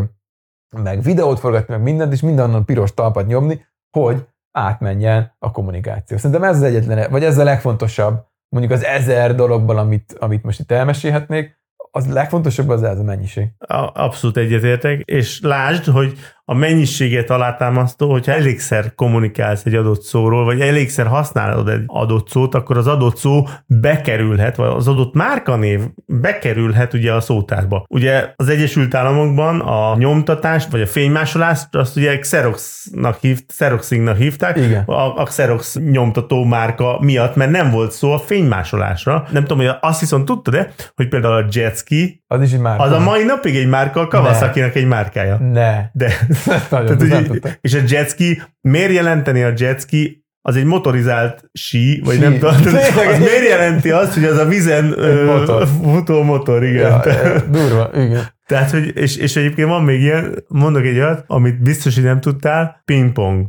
meg 0.77 1.01
videót 1.01 1.39
forgatni, 1.39 1.74
meg 1.74 1.84
mindent, 1.84 2.13
és 2.13 2.22
mindennan 2.22 2.66
piros 2.66 2.94
talpat 2.94 3.27
nyomni, 3.27 3.66
hogy 3.98 4.27
átmenjen 4.51 5.35
a 5.40 5.51
kommunikáció. 5.51 6.18
Szerintem 6.18 6.44
ez 6.44 6.55
az 6.55 6.63
egyetlen, 6.63 7.11
vagy 7.11 7.24
ez 7.24 7.37
a 7.37 7.44
legfontosabb, 7.44 8.25
mondjuk 8.50 8.74
az 8.74 8.83
ezer 8.83 9.35
dologban, 9.35 9.77
amit, 9.77 10.16
amit 10.20 10.44
most 10.44 10.59
itt 10.59 10.72
elmesélhetnék, 10.72 11.63
az 11.96 12.08
legfontosabb 12.08 12.70
az 12.70 12.84
ez 12.84 13.00
a 13.00 13.03
mennyiség. 13.03 13.48
A- 13.58 13.92
Abszolút 13.94 14.38
egyetértek, 14.38 15.01
és 15.05 15.40
lásd, 15.42 15.86
hogy 15.86 16.14
a 16.48 16.53
mennyiséget 16.53 17.29
alátámasztó, 17.29 18.12
hogyha 18.12 18.31
elégszer 18.31 18.96
kommunikálsz 18.96 19.66
egy 19.66 19.75
adott 19.75 20.01
szóról, 20.01 20.44
vagy 20.46 20.62
elégszer 20.62 21.08
használod 21.08 21.68
egy 21.70 21.84
adott 21.86 22.29
szót, 22.29 22.55
akkor 22.55 22.77
az 22.77 22.88
adott 22.88 23.18
szó 23.18 23.48
bekerülhet, 23.68 24.55
vagy 24.55 24.68
az 24.75 24.88
adott 24.88 25.14
márkanév 25.14 25.81
bekerülhet 26.05 26.94
ugye 26.94 27.14
a 27.14 27.22
szótárba. 27.22 27.86
Ugye 27.90 28.34
az 28.36 28.50
Egyesült 28.50 28.96
Államokban 28.96 29.60
a 29.60 29.96
nyomtatást, 29.98 30.72
vagy 30.72 30.81
a 30.81 30.88
fénymásolást, 30.88 31.75
azt 31.75 31.96
ugye 31.98 32.20
Xeroxnak 32.20 33.18
hív, 33.20 33.40
Xeroxingnak 33.46 34.18
hívták, 34.18 34.58
Igen. 34.58 34.84
a, 34.84 35.18
a 35.22 35.24
Xerox 35.24 35.75
nyomtató 35.92 36.44
márka 36.44 36.98
miatt, 37.01 37.36
mert 37.36 37.51
nem 37.51 37.72
volt 37.72 37.92
szó 37.92 38.12
a 38.12 38.20
fénymásolásra. 38.20 39.27
Nem 39.31 39.42
tudom, 39.42 39.66
hogy 39.66 39.75
azt 39.81 40.00
viszont 40.00 40.25
tudtad-e, 40.25 40.74
hogy 40.96 41.08
például 41.08 41.34
a 41.34 41.46
Jetski, 41.51 42.24
Az 42.27 42.42
is 42.42 42.51
egy 42.51 42.60
már. 42.60 42.79
az 42.79 42.92
a 42.92 43.00
mai 43.00 43.24
napig 43.24 43.55
egy 43.55 43.68
márka, 43.70 44.00
a 44.00 44.08
Kawasaki-nak 44.08 44.75
egy 44.75 44.88
márkája. 44.88 45.38
Ne. 45.38 45.84
De, 45.94 46.14
Nagyon, 46.69 46.98
tehát, 46.98 47.25
tudtam. 47.27 47.51
és 47.61 47.74
a 47.74 47.79
jetski, 47.87 48.41
miért 48.61 48.91
jelenteni 48.91 49.43
a 49.43 49.53
jetski, 49.57 50.24
az 50.41 50.55
egy 50.55 50.65
motorizált 50.65 51.50
sí, 51.53 52.01
vagy 52.03 52.15
Sí. 52.15 52.21
nem 52.21 52.33
tudom, 52.33 52.55
az 53.11 53.17
miért 53.19 53.48
jelenti 53.48 53.91
azt, 53.91 54.13
hogy 54.13 54.24
az 54.24 54.37
a 54.37 54.45
vízen 54.45 55.00
ö, 55.00 55.25
motor. 55.25 55.67
futó 55.83 56.24
motor, 56.24 56.63
igen. 56.63 56.75
Ja, 56.81 57.01
Ja, 57.05 57.11
eh, 57.11 57.41
durva, 57.50 57.89
igen. 57.93 58.24
Tehát, 58.45 58.71
hogy, 58.71 58.98
és, 58.98 59.17
és 59.17 59.35
egyébként 59.35 59.67
van 59.67 59.83
még 59.83 60.01
ilyen, 60.01 60.43
mondok 60.48 60.83
egy 60.83 60.98
olyat, 60.98 61.24
amit 61.27 61.61
biztos, 61.61 61.95
hogy 61.95 62.03
nem 62.03 62.19
tudtál, 62.19 62.81
pingpong. 62.85 63.48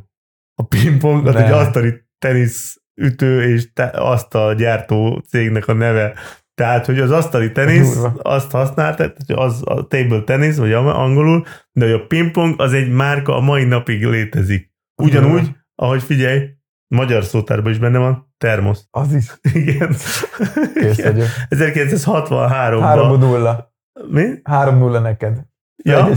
A 0.55 0.66
pingpong 0.66 1.27
az 1.27 1.35
egy 1.35 1.51
asztali 1.51 1.94
tenisz 2.18 2.77
ütő 2.94 3.42
és 3.42 3.72
te, 3.72 3.85
asztal 3.85 4.55
gyártó 4.55 5.22
cégnek 5.29 5.68
a 5.68 5.72
neve. 5.72 6.14
Tehát, 6.57 6.87
hogy 6.87 7.01
az 7.01 7.11
asztali 7.11 7.53
tenisz, 7.53 7.99
azt 8.23 8.51
használta, 8.51 8.97
tehát 8.97 9.16
az 9.49 9.62
a 9.64 9.87
table 9.87 10.23
tennis, 10.23 10.57
vagy 10.57 10.73
angolul, 10.73 11.45
de 11.73 11.85
hogy 11.85 11.95
a 11.95 12.07
pingpong 12.07 12.61
az 12.61 12.73
egy 12.73 12.90
márka 12.90 13.37
a 13.37 13.40
mai 13.40 13.64
napig 13.64 14.05
létezik. 14.05 14.73
Ugyanúgy, 15.03 15.51
ahogy 15.75 16.03
figyelj, 16.03 16.49
magyar 16.88 17.25
szótárban 17.25 17.73
is 17.73 17.79
benne 17.79 17.99
van, 17.99 18.33
termosz. 18.38 18.87
Az 18.90 19.14
is. 19.14 19.38
Igen. 19.62 19.88
Kész 20.75 21.03
vagyok. 21.03 21.27
1963-ban. 21.51 22.81
3-0. 23.92 24.11
Mi? 24.11 24.25
3-0 24.51 25.03
neked. 25.03 25.40
Ja. 25.85 26.09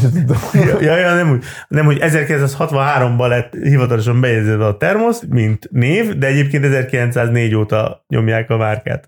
Ja, 0.53 0.81
ja, 0.81 0.97
ja, 0.97 1.13
nem 1.13 1.31
úgy. 1.31 1.43
Nem, 1.67 1.85
hogy 1.85 1.97
1963-ban 2.01 3.27
lett 3.27 3.53
hivatalosan 3.53 4.21
bejegyzve 4.21 4.65
a 4.65 4.77
termosz, 4.77 5.23
mint 5.29 5.69
név, 5.71 6.17
de 6.17 6.27
egyébként 6.27 6.65
1904 6.65 7.55
óta 7.55 8.03
nyomják 8.07 8.49
a 8.49 8.57
márkát. 8.57 9.07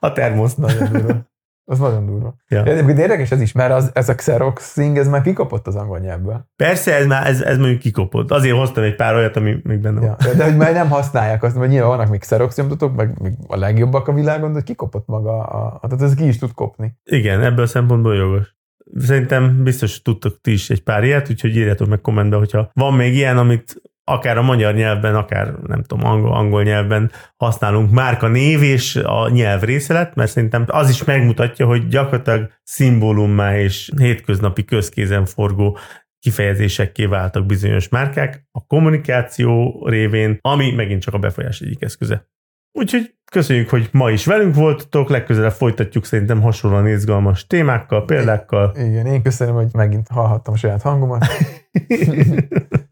A 0.00 0.12
termosz. 0.12 0.54
Nagyon 0.54 0.88
durva. 0.92 1.26
Az 1.70 1.78
nagyon 1.78 2.06
durva. 2.06 2.34
Ja. 2.48 2.64
Egyébként 2.64 2.98
érdekes 2.98 3.30
ez 3.30 3.40
is, 3.40 3.52
mert 3.52 3.72
az, 3.72 3.90
ez 3.94 4.08
a 4.08 4.14
Xeroxing, 4.14 4.98
ez 4.98 5.08
már 5.08 5.22
kikapott 5.22 5.66
az 5.66 5.76
angol 5.76 5.98
nyelvből. 5.98 6.48
Persze, 6.56 6.94
ez 6.94 7.06
már 7.06 7.26
ez, 7.26 7.40
ez 7.40 7.58
mondjuk 7.58 7.78
kikopott. 7.78 8.30
Azért 8.30 8.56
hoztam 8.56 8.84
egy 8.84 8.94
pár 8.94 9.14
olyat, 9.14 9.36
ami 9.36 9.56
még 9.62 9.78
benne 9.78 10.00
van. 10.00 10.08
Ja. 10.08 10.16
De, 10.26 10.34
de 10.34 10.44
hogy 10.44 10.56
már 10.56 10.72
nem 10.72 10.88
használják 10.88 11.42
azt, 11.42 11.56
mert 11.56 11.70
nyilván 11.70 11.88
vannak 11.88 12.08
még 12.08 12.20
Xerox 12.20 12.56
nyomtatók, 12.56 12.96
meg 12.96 13.20
még 13.20 13.32
a 13.46 13.56
legjobbak 13.56 14.08
a 14.08 14.12
világon, 14.12 14.52
de 14.52 14.60
kikopott 14.60 15.06
maga, 15.06 15.42
a, 15.42 15.80
tehát 15.88 16.02
ez 16.02 16.14
ki 16.14 16.26
is 16.26 16.38
tud 16.38 16.52
kopni. 16.52 16.98
Igen, 17.04 17.42
ebből 17.42 17.64
a 17.64 17.68
szempontból 17.68 18.14
jogos. 18.14 18.56
Szerintem 18.98 19.62
biztos 19.62 20.02
tudtok 20.02 20.40
ti 20.40 20.52
is 20.52 20.70
egy 20.70 20.82
pár 20.82 21.04
ilyet, 21.04 21.30
úgyhogy 21.30 21.56
írjátok 21.56 21.88
meg 21.88 22.00
kommentbe, 22.00 22.36
hogyha 22.36 22.70
van 22.72 22.94
még 22.94 23.14
ilyen, 23.14 23.38
amit 23.38 23.82
akár 24.08 24.38
a 24.38 24.42
magyar 24.42 24.74
nyelvben, 24.74 25.14
akár 25.14 25.54
nem 25.66 25.82
tudom, 25.82 26.06
angol, 26.06 26.32
angol 26.32 26.62
nyelvben 26.62 27.10
használunk 27.36 27.90
márka 27.90 28.28
név 28.28 28.62
és 28.62 28.96
a 28.96 29.28
nyelv 29.28 29.62
része 29.62 29.92
lett, 29.92 30.14
mert 30.14 30.30
szerintem 30.30 30.64
az 30.66 30.88
is 30.88 31.04
megmutatja, 31.04 31.66
hogy 31.66 31.88
gyakorlatilag 31.88 32.50
szimbólummá 32.62 33.58
és 33.58 33.90
hétköznapi 33.96 34.64
közkézen 34.64 35.24
forgó 35.24 35.78
kifejezésekké 36.18 37.04
váltak 37.04 37.46
bizonyos 37.46 37.88
márkák 37.88 38.46
a 38.52 38.66
kommunikáció 38.66 39.82
révén, 39.86 40.38
ami 40.40 40.72
megint 40.72 41.02
csak 41.02 41.14
a 41.14 41.18
befolyás 41.18 41.60
egyik 41.60 41.82
eszköze. 41.82 42.26
Úgyhogy 42.72 43.14
köszönjük, 43.30 43.70
hogy 43.70 43.88
ma 43.92 44.10
is 44.10 44.26
velünk 44.26 44.54
voltatok, 44.54 45.08
legközelebb 45.08 45.52
folytatjuk 45.52 46.04
szerintem 46.04 46.40
hasonlóan 46.40 46.86
izgalmas 46.86 47.46
témákkal, 47.46 48.04
példákkal, 48.04 48.72
Igen, 48.76 49.06
én 49.06 49.22
köszönöm, 49.22 49.54
hogy 49.54 49.68
megint 49.72 50.08
hallhattam 50.08 50.54
a 50.54 50.56
saját 50.56 50.82
hangomat. 50.82 51.24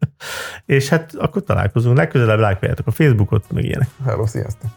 és 0.67 0.89
hát 0.89 1.15
akkor 1.15 1.43
találkozunk 1.43 1.97
legközelebb, 1.97 2.39
lájkoljátok 2.39 2.87
a 2.87 2.91
Facebookot, 2.91 3.51
meg 3.51 3.63
ilyenek. 3.63 3.89
Hello, 4.03 4.25
sziasztok! 4.25 4.69